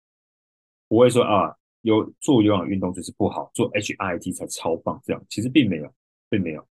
[0.89, 5.95] 不会说啊，有做有氧运动就是不好，做 HIT 才超棒，这样其实并没有，
[6.29, 6.66] 并没有，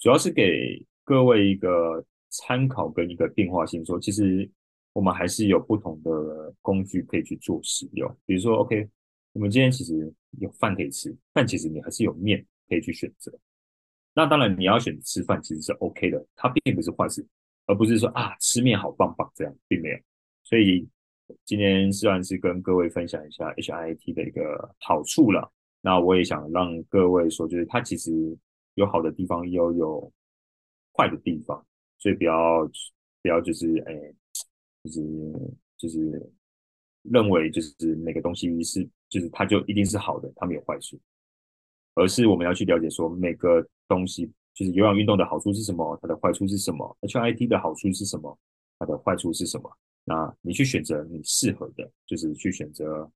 [0.00, 4.50] 主要是给各位一个参考跟一个变化性，说其实
[4.92, 8.88] 我们还是有不同的工具可以去做使用，比如说 OK，
[9.34, 13.32] 我们今天其实有饭可以吃，但其实你还是有面可以去选择，
[14.14, 17.26] 那当然你要选择吃饭其实是 OK 的，它并不是坏事。
[17.68, 19.98] 而不是说啊，吃面好棒棒这样，并没有。
[20.44, 20.88] 所以
[21.44, 28.38] 今天虽然是跟各位分享一下 HIT 的一个好处了，那我也想让各位说，就是它其实
[28.74, 30.12] 有好的地方，也有有
[30.96, 31.66] 坏的地方，
[31.98, 32.64] 所以不要
[33.20, 34.14] 不要就是哎，
[34.84, 35.02] 就是
[35.76, 36.32] 就是
[37.02, 40.96] 认为就是每个东西是就是它就一定是好的，它没有坏处，
[41.96, 44.32] 而是我们要去了解说每个东西。
[44.54, 45.98] 就是有氧运动的好处是什么？
[46.00, 48.38] 它的坏处是什么？HIIT 的好处是什么？
[48.78, 49.70] 它的坏处是什么？
[50.02, 53.06] 那你去选择你适合的，就是去选择，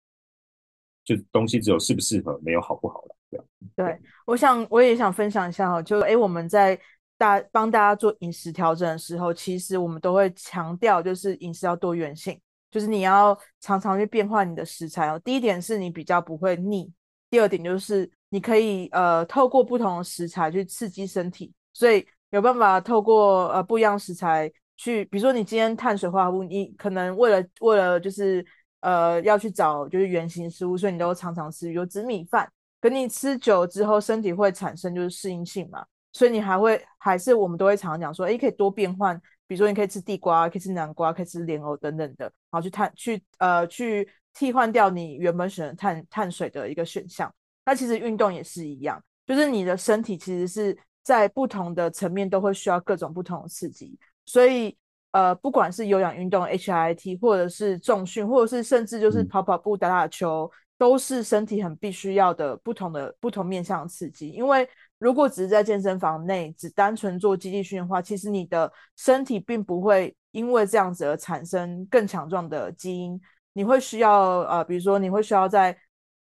[1.03, 3.17] 就东西只有适不适合，没有好不好了。
[3.31, 3.47] 这样。
[3.75, 6.79] 对，我想我也想分享一下哈，就诶我们在
[7.17, 12.39] 大帮大家做饮食调整的时候，其实我们都会强调，就是饮食要多元性，
[12.71, 15.19] 就是你要常常去变换你的食材哦。
[15.25, 16.93] 第一点是你比较不会腻，
[17.31, 18.11] 第二点就是。
[18.31, 28.45] 你可以呃透过不同的食材去刺激身体，所以有办法透过呃不一样食材去，比如说你今天碳水化合物，你可能为了为了就是
[28.81, 32.51] 呃要去找就是原型食物，所以你都常常吃有紫米饭，
[32.81, 47.33] 可你吃久之后身体会产生就是适应性嘛，所以你还会还是我们都会常常讲说，诶可以多变换，比如说你可以吃地瓜，可以吃南瓜，可以吃莲藕等等的，然后去碳去呃去替换掉你原本选的碳碳水的一个选项。
[47.71, 53.97] 那其实运动也是一样，就是你的身体其实是在不同的层面都会需要各种不同的刺激，
[54.27, 54.77] 所以
[55.13, 64.31] 呃，不管是有氧运动 HIIT，或者是重训，或者是甚至就是跑跑步、打打球，都是身体很必须要的不同的不同面向的刺激。
[64.31, 64.69] 因为
[64.99, 73.21] 如果只是在健身房内只单纯做肌力训练的话，其实你的身体并不会因为这样子而产生更强壮的基因，
[73.53, 75.77] 你会需要呃，比如说你会需要在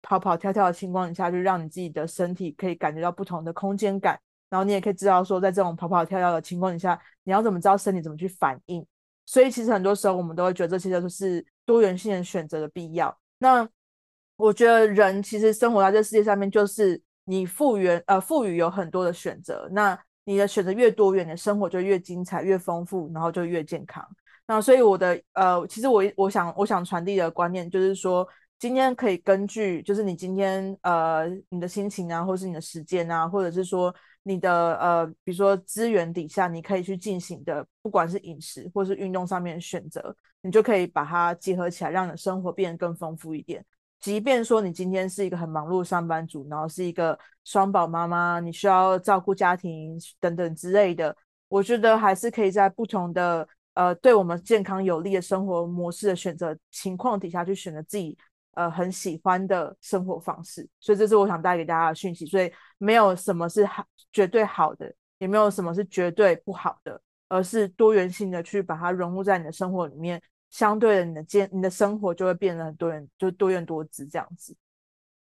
[0.08, 4.16] 跑跑跳跳的情况下，就让你自己的身体可以感觉到不同的空间感，
[4.48, 8.86] 然后你也可以知道说，在这种跑跑跳跳的情况下，你要怎么知道身体怎么去反应。
[9.24, 13.18] 所以其实很多时候我们都会觉得这些都是多元性的选择的必要。
[13.38, 13.68] 那
[14.36, 19.68] 我觉得人其实生活在这世界上面，就是你复原呃赋予有很多的选择。
[19.72, 24.06] 那你的选择越多元，你的生活就越精彩、越丰富，然后就越健康。
[24.46, 28.24] 那所以我的呃，其实我我想我想传递的观念就是说。
[28.58, 43.62] 今天可以根据，就是你今天呃你的心情啊，或是你的时间啊，或者是说你的呃，比如说资源底下，你可以去进行的，不管是饮食或是运动上面的选择，你就可以把它结合起来，让你的生活变得更丰富一点。
[44.00, 51.14] 即便说你今天是一个很忙碌的上班族，然后是一个双宝妈妈，你需要照顾家庭等等之类的，
[51.48, 58.16] 我觉得还是可以在不同的呃对我们健康有利的生活模式的选择情况底下去选择自己。
[58.56, 62.24] 呃，很喜欢的生活方式，所以这是我想带给大家的讯息。
[62.24, 66.98] 所以没有什么是好绝对好的，也没有什么是绝对不好的，
[67.28, 70.20] 而是多元性的去把它融入在你的生活里面。
[70.48, 74.56] 相对的，你的健，你的生活就会变得很多元，就多元多姿这样子。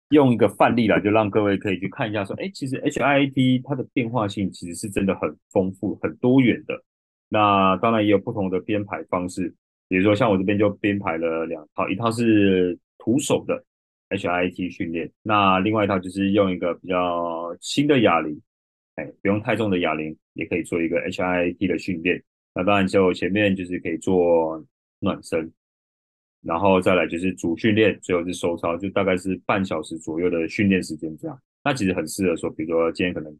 [0.09, 6.83] 用一个范例来，就让各位可以去看一下，说，哎，其实 HIIT 它的变化性其实是真的很丰富、很多元的。
[7.29, 9.55] 那当然也有不同的编排方式，
[9.87, 12.77] 比如说像我这边就编排了两套，一套是。
[13.03, 13.65] 徒手的
[14.09, 18.39] HIIT 训练，那另外一套就是用一个比较轻的哑铃，
[18.93, 22.21] 哎，不用太重的哑铃，也可以做一个 HIIT 的训练。
[22.53, 24.63] 那当然就前面就是可以做
[24.99, 25.51] 暖身，
[26.43, 31.41] 然后再来就是主训练，最后是收操，就大概是半小时左右的训练时间这样。
[31.63, 33.35] 那其实很适合说，比如说今天可能，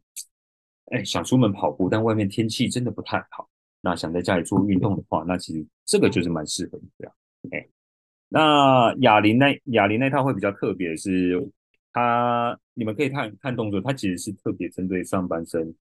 [0.92, 3.48] 哎，想出门跑步，但外面天气真的不太好，
[3.82, 7.14] 那想在家里做运动的话，那其实这个就是蛮适合的这样，
[7.52, 7.68] 哎。
[8.34, 11.38] 那哑铃那哑铃那套会比较特别，是
[11.92, 15.76] 它你们可以看看动作，它其实是特别针对上半身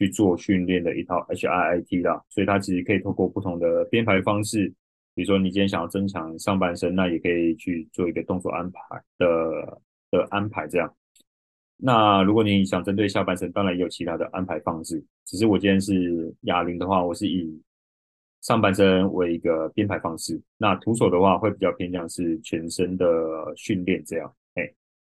[0.00, 4.66] 去做训练的一套 HIIT 啦，所以它其实可以透过不同的编排方式，
[5.14, 8.80] 比如说你今天想要增强上半身，那也可以去做一个动作安排
[9.18, 9.80] 的
[10.10, 10.92] 的安排这样。
[11.76, 17.62] 那如果你想针对下半身，当然也有其他的安排方式，只是我今天是哑铃的话，我是以
[18.44, 23.06] 上半身为一个编排方式，那徒手的话会比较偏向是全身的
[23.56, 24.30] 训练这样。
[24.56, 24.70] 哎，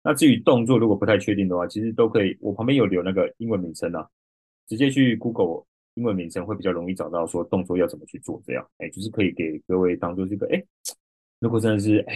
[0.03, 4.07] 那至于动作如果不太确定的话，其实都可以，我旁边有留那个英文名称啊，
[4.69, 5.65] 直接去 Google
[5.95, 8.71] 英文名称会比较容易找到说动作要怎么去做这样。
[8.77, 10.63] 哎，就是可以给各位当做这个，哎，
[11.41, 12.15] 如果真的是哎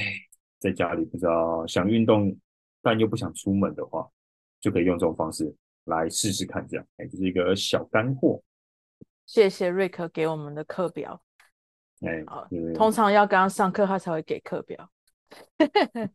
[0.58, 2.36] 在家里不知道想运动
[2.82, 4.06] 但又不想出门的话，
[4.60, 5.50] 就可以用这种方式
[5.86, 6.86] 来试试看这样。
[6.98, 8.38] 哎，就是一个小干货。
[9.28, 11.20] 谢谢瑞克给我们的课表。
[12.00, 14.90] 哎，好，通常要刚刚上课，他才会给课表。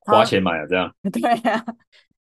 [0.00, 0.94] 花钱买啊，这样。
[1.10, 1.64] 对啊，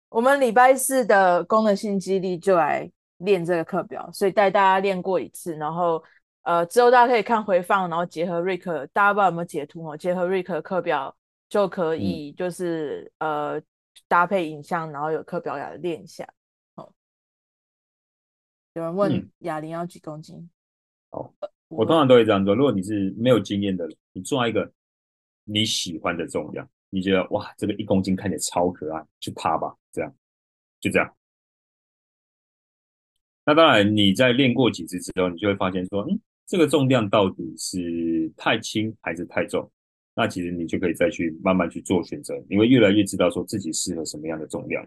[0.09, 6.03] 我们礼拜四的功能性肌力就来练这个课表，所以带大家练过一次，然后
[6.41, 9.95] 呃之后大家可以看回放，然后结合瑞克，大家不知道有没有截图哦？
[9.95, 11.15] 结合瑞克的课表
[11.47, 13.61] 就可以，就是、嗯、呃
[14.09, 16.27] 搭配影像，然后有课表来练一下。
[18.77, 20.47] 有人问哑铃要几公斤？
[21.09, 21.33] 哦，
[21.67, 22.53] 我通常都会这样做。
[22.53, 24.71] 如果你是没有经验的，你抓一个
[25.45, 30.13] 你喜欢的重量，你觉得哇，这个一公斤看起来超可爱，去趴吧，这样
[30.79, 31.11] 就这样。
[33.45, 39.67] 那当然，你在练过几次之后，你就会发现说，嗯，这个重量到底是太轻还是太重？
[40.13, 44.85] 那其实你就可以再去慢慢去做选择，你会越来越知道说自己适合什么样的重量。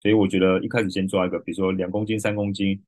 [0.00, 2.80] 所以我觉得一开始先抓一个，比如说两公斤、三公斤。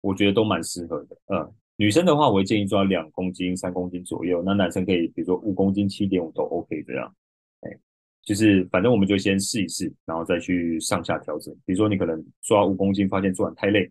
[0.00, 4.42] 我觉得都蛮适合的，嗯，女生的话，我会建议抓两公斤、三公斤左右。
[4.42, 7.14] 那男生可以，比如说五公斤、七点五都 OK 这样，
[7.60, 7.78] 哎，
[8.22, 11.54] 就是反正我们就先试一试，然后再去上下调整。
[11.64, 13.90] 比如说你可能抓五公斤，发现做完太累，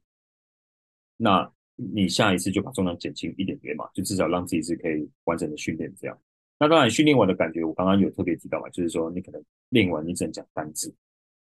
[1.18, 6.20] 那你下一次就把重量减轻一点点嘛，就至少让自己是可以完整的训练这样。
[6.60, 10.94] 那当然训练完的感觉，我刚刚有特别提到嘛，就是说你可能练完你只能讲单字，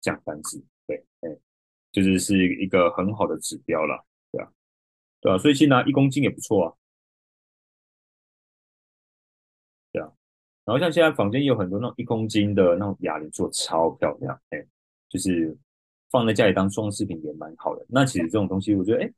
[0.01, 1.29] 讲单字，对，哎，
[1.91, 4.05] 就是是一个很好的指标了。
[5.21, 6.75] 对啊，所以其实拿一公斤也不错啊。
[9.93, 10.11] 对啊，
[10.65, 14.65] 然后像现在房间也有很多那种一公斤的那种哑铃做超漂亮，哎，
[15.09, 15.57] 就是
[16.11, 17.85] 放在家里当装饰品也蛮好的。
[17.89, 19.13] 那其实这种东西，我觉得，哎，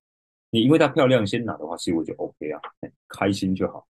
[0.50, 2.60] 你因为它漂亮先拿的话，其实我就 OK 啊，
[3.08, 3.86] 开心就好。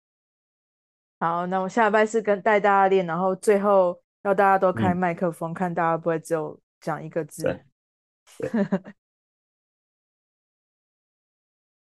[1.19, 7.43] 好，那我下礼拜是跟带大家练，然后最后要大家都开麦克风，嗯、看大家不会只有讲一个字。
[7.43, 7.63] 对。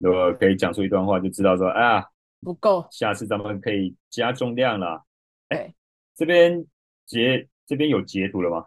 [0.02, 2.04] 对如果可以讲出一段话，就知道说啊
[2.42, 5.04] 不够，下次咱们可以加重量了。
[5.48, 5.74] 哎、欸，
[6.16, 6.66] 这边
[7.06, 8.66] 截这边有截图了吗？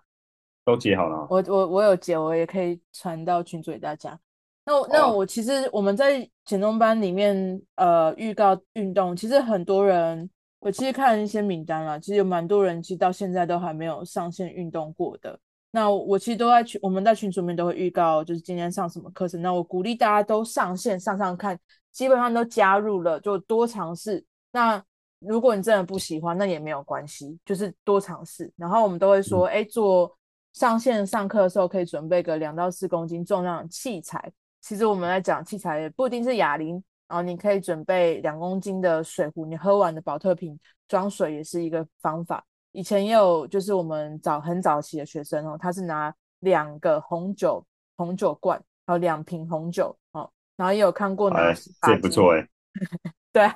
[0.63, 1.27] 都截好了。
[1.29, 4.17] 我我我有截，我也可以传到群组给大家。
[4.65, 10.27] 那我那我其实我们在减重班里面呃预告运动，其实很多人
[10.59, 15.39] 我其实看了一些名单了，其实有蛮多人其实到现在都还没有上线运动过的。
[15.75, 19.41] 那我其实都在群，我们在群组里面都会预告，就是今天上什么课程。
[19.41, 21.59] 那我鼓励大家都上线上上看，
[21.91, 24.25] 基本上都加入了，就多尝试。
[24.53, 24.81] 那
[25.19, 28.49] 如果你真的不喜欢，那也没有关系，就是多尝试。
[28.55, 30.17] 然后我们都会说，哎、嗯，做
[30.53, 34.31] 上线上课的时候可以准备个两到四公斤重量的器材。
[34.61, 40.57] 其实我们来讲器材也不一定是哑铃，然后你可以准备两公斤的水壶，你喝完的保特瓶
[40.87, 42.45] 装水也是一个方法。
[42.75, 47.65] 以前也有，就是我们早很早期的学生哦，他是拿两个红酒
[47.95, 52.45] 红酒罐，还有两瓶红酒哦，然后也有看过拿，哎，这也不错哎，
[53.31, 53.47] 对，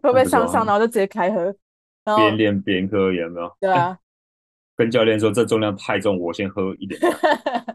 [0.00, 1.52] 会不会上上然后就直接开喝，
[2.04, 3.56] 边练边喝有没有？
[3.60, 3.98] 对啊，哎，
[4.78, 7.00] 跟教练说这重量太重，我先喝一点。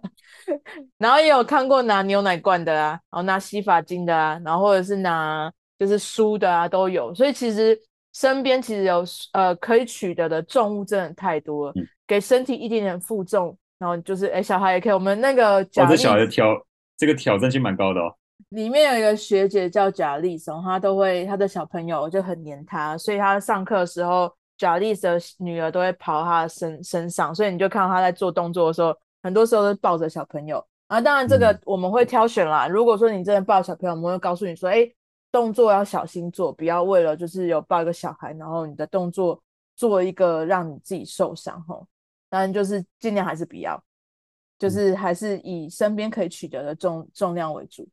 [0.98, 7.78] 然后也有看过拿牛奶罐的啊，然后拿洗发精的啊，然后或者是拿就是书的啊，都有，所以其实。
[8.20, 9.02] 身边其实有
[9.32, 14.92] 呃可以取得的重物真的太多了，嗯、给身体一点点负重，然后就是哎小孩也可以。
[14.92, 16.48] 我们那个贾小孩挑
[16.98, 18.14] 这个挑战性蛮高的哦。
[18.50, 28.94] 里面有一个学姐叫贾丽松，她都会她的小朋友就很黏她，所以她上课的时候，贾丽的女儿都会跑她的身身上，所以你就看到她在做动作的时候，
[29.24, 30.62] 很多时候都抱着小朋友。
[30.88, 32.68] 啊，当然这个我们会挑选啦。
[32.68, 34.92] 嗯、如果说你真的抱小朋友，我们会告诉你说，哎。
[35.32, 39.42] 动作要小心做，不要为了就是有抱一个小孩，然后你的动作
[39.76, 41.88] 做一个让你自己受伤吼。
[42.30, 43.84] 当然就是尽量还是不要，
[44.58, 47.88] 就是还是以身边可以取得的重重量为主。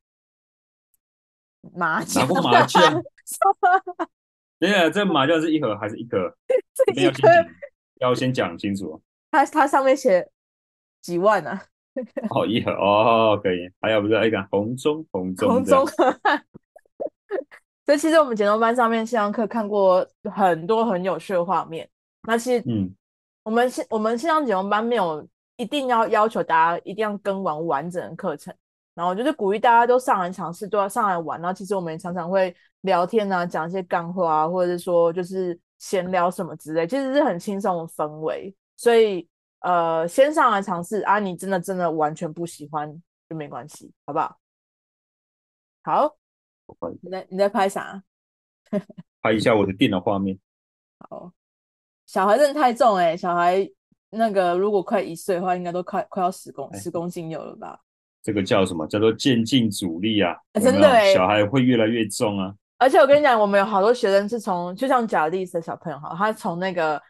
[1.74, 2.28] 麻将？
[2.42, 3.02] 麻将？
[4.58, 6.34] 等下， 这麻将是一盒还是一 颗？
[6.74, 7.54] 这个要先
[8.00, 9.02] 要先讲清楚。
[9.30, 10.30] 它它上面写
[11.00, 11.64] 几万呢、啊？
[12.30, 13.70] 哦，一盒哦，可以。
[13.80, 15.86] 还有不是一个红中红中红中。
[17.86, 21.88] 所以其实我们减重班上面线上课看过很多很有趣的画面。
[22.22, 22.94] 那其实，嗯，
[23.44, 25.26] 我们线我们线上减重班没有
[25.56, 28.52] 一定要要求大家一定要跟完完整的课程，
[28.94, 31.40] 然后就是鼓励大家都上来尝试，都要上来玩。
[31.40, 38.54] 然后其实我们也常常会聊天啊，讲一些干话啊，或者是说就是闲聊什么之类，其实是很轻松的氛围。
[38.76, 39.28] 所以
[39.60, 42.92] 呃，先上来尝试啊，你真的真的完全不喜欢
[43.30, 44.36] 就没关系，好不好？
[45.84, 46.16] 好，
[47.02, 48.02] 你在你在拍啥？
[49.22, 50.38] 拍一下我的电脑画面。
[51.08, 51.32] 好，
[52.06, 53.68] 小孩真的太重哎、欸，小孩
[54.10, 57.78] 那个如果快一岁的话，应该都快快要十公十公斤有了吧？
[58.22, 58.86] 这个叫什么？
[58.86, 60.36] 叫做渐进阻力啊！
[60.54, 62.52] 欸、真的小孩会越来越重啊！
[62.78, 67.00] 而且我跟你讲，我们有好多学生是从，就像贾丽斯的小朋友哈，他从那个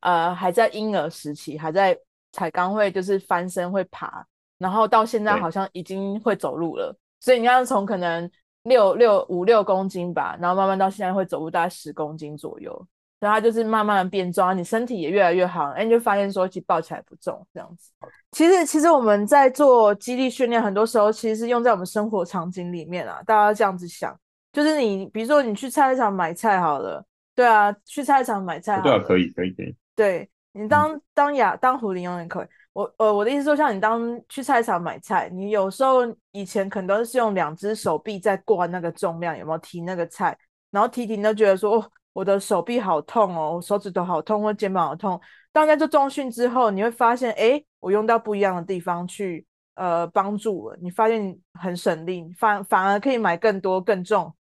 [0.00, 1.98] 呃还在婴儿时期，还在
[2.32, 4.24] 才刚会就是翻身会爬，
[4.58, 6.96] 然后到现在好像已经会走路了。
[7.18, 8.30] 所以你要从可能
[8.64, 12.86] 六六五六公斤吧，然后慢慢到现在会走路大概十公斤左右，
[13.18, 17.90] 然后它就是慢慢的变壮，你身体也越来越好，哎，你就发现说其实抱起来不重这样子。
[18.32, 23.22] 其实其实我们在做肌力训练，很多时候其实是用在我们生活场景里面啊。
[23.26, 24.16] 大家这样子想，
[24.52, 27.04] 就是你比如说你去菜市场买菜好了，
[27.34, 29.74] 对啊，去菜市场买菜好了，对啊，可以可以可以。
[29.96, 32.46] 对你当、嗯、当哑当壶铃永远可以。
[32.72, 40.36] 我呃，我的意思说，像你当去菜场买菜，你有时候以前可能都是用两只手臂在挂那个重量，有没有提那个菜？
[40.70, 45.20] 然后提提你都觉得说，哦，我的手臂好痛哦，我手指头好痛，或肩膀好痛。
[45.50, 49.44] 当在做重训之后，你会发现，哎，我用到不一样的地方去，
[49.74, 50.78] 呃，帮助了。
[50.80, 54.32] 你发现很省力，反反而可以买更多更重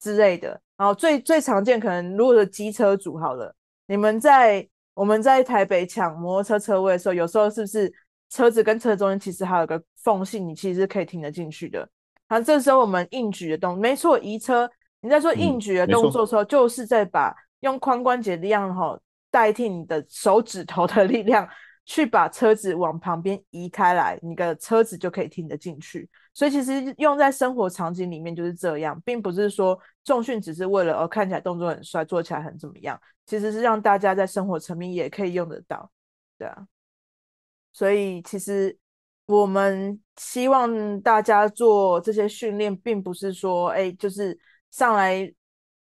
[0.00, 0.60] 之类的。
[0.76, 3.54] 然后最最常见可能，如果是机车主好了，
[3.86, 4.68] 你们在。
[4.96, 7.92] 我们在台北抢摩托车车位的时候，有时候是不是
[8.30, 11.86] 车子跟车子中间其实还有个缝隙，你其实是可以停得进去的。
[12.26, 14.68] 然后这时候我们硬举的动作，没错，移车。
[15.02, 18.98] 你在说硬举的动作的时候，嗯、就是在把用髋关节力量哈
[19.30, 21.46] 代替你的手指头的力量，
[21.86, 26.06] 去把车子往旁边移开来，你的车子就可以停得进去。
[26.34, 33.00] 所以其实用在生活场景里面就是这样，并不是说重训只是为了哦看起来动作很帅，做起来很怎么样。
[33.24, 35.90] 其实是让大家在生活层面也可以用得到，
[36.38, 36.66] 对啊，
[37.72, 38.76] 所以其实
[39.26, 44.38] 我们希望大家做这些训练，并不是说，哎，就是
[44.70, 45.32] 上来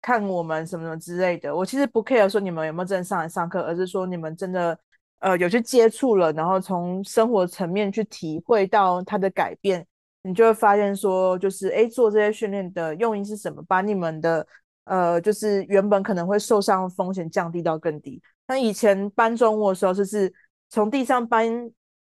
[0.01, 1.53] 看我们什么什么之类的。
[1.53, 4.79] 我其实不 care 说你们有没有真的上来上课，而是说你们真的
[5.23, 9.85] 呃有去接触了，然后从生活层面去体会到它的改变，
[10.21, 13.63] 你就会发现说，就是哎，做这些训练的用意是什么？
[13.67, 14.45] 把你们的。
[14.85, 18.21] 呃，就是原本可能会受伤的风险降低到更低。
[18.47, 20.29] 那以前搬重物的时候，就是
[20.69, 21.47] 从地上搬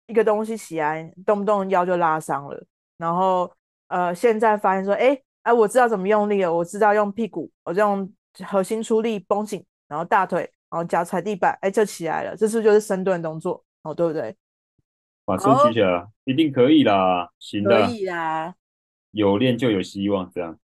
[0.08, 2.66] 一个东西起来，动不动腰就拉伤了。
[2.98, 3.50] 然后
[3.88, 8.12] 呃，现在发现说，哎哎，我知道怎么用力了，我知道用屁股，我就用
[8.46, 12.36] 核心出力绷紧，然后大腿，然后脚踩地板，哎，就起来了。
[12.36, 13.64] 这是不是就是深蹲动作？
[13.84, 14.36] 哦，对不对？
[15.24, 18.54] 把身举起来，哦，一定可以啦，行的，可以啦，
[19.12, 20.60] 有练就有希望，这样。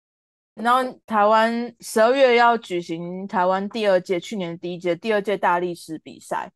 [0.56, 6.50] 然后台湾十二月要举行台湾第二届，去年第一届第二届大力士比赛，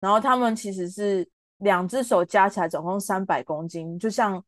[0.00, 1.26] 然后他们其实是
[1.60, 4.44] 两只手加起来总共三百公斤，就像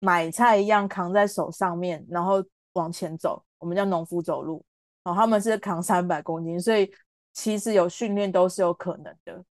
[0.00, 2.42] 买菜一样扛在手上面，然后
[2.72, 4.64] 往前走，我们叫农夫走路。
[5.04, 6.88] 然后他们是扛三百公斤，所以
[7.32, 9.44] 其实有训练都是有可能的，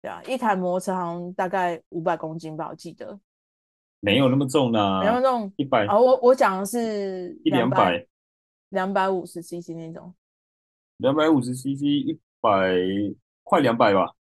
[0.00, 3.18] 对啊，一台摩托车好像大概五百公斤吧，我记得。
[4.00, 5.86] 没有那么重呢，没有那么重，一百。
[5.86, 8.06] 哦，我我讲的是一两百。
[8.70, 10.12] 两百五十 CC 那种，
[10.96, 12.74] 两百五十 CC，一百
[13.44, 14.16] 快两百吧，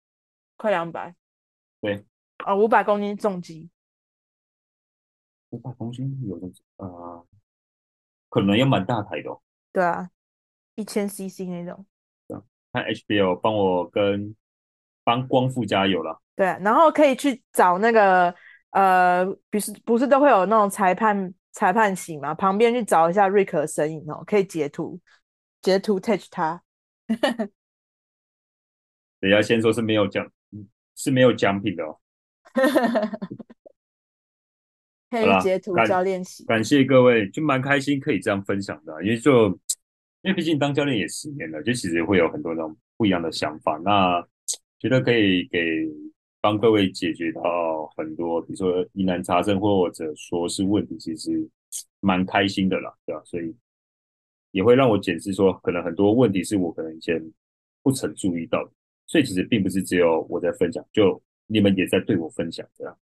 [0.57, 1.15] 快两百，
[1.80, 2.06] 对，
[2.40, 3.69] 啊、哦，五百公斤重机，
[5.52, 7.27] 五百公斤有的啊、呃，
[8.27, 9.41] 可能也蛮大台的、哦，
[9.72, 10.11] 对啊，
[10.76, 11.85] 一千 CC 那种，
[12.74, 14.36] 看 HBO 帮我跟
[15.06, 18.36] 帮光复加油了，对、啊，然后可以去找那个
[18.72, 21.34] 呃，不是不是都会有那种裁判。
[21.56, 25.00] 裁判席嘛，旁边去找一下瑞克的身影哦，可以截图，
[25.62, 26.60] 截图 touch 他。
[29.22, 30.28] 等下先说是没有奖，
[30.95, 32.00] 是没有奖品的哦。
[35.12, 36.44] 可以截图教练习。
[36.45, 39.56] 感谢各位，就蛮开心可以这样分享的，因为就
[40.24, 44.28] 因为毕竟当教练也十年了，就其实会有很多那种不一样的想法，那
[44.80, 45.60] 觉得可以给。
[46.44, 51.50] 帮各位解决到很多，比如说疑难杂症或者说是问题，其实
[52.02, 53.22] 蛮开心的啦，对吧？
[53.24, 53.56] 所以
[54.52, 57.18] 也会让我检视说，可能很多问题是我可能以前
[57.82, 58.72] 不曾注意到的，
[59.08, 63.00] 所以其实并不是只有我在分享，就你们也在对我分享，这样。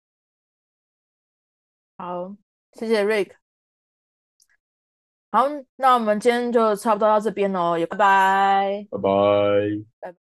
[1.98, 2.34] 好，
[2.72, 3.45] 谢谢 Rick。
[5.32, 5.44] 好，
[5.76, 9.10] 那我们今天就差不多到这边喽，也拜拜，拜拜，
[10.00, 10.18] 拜拜。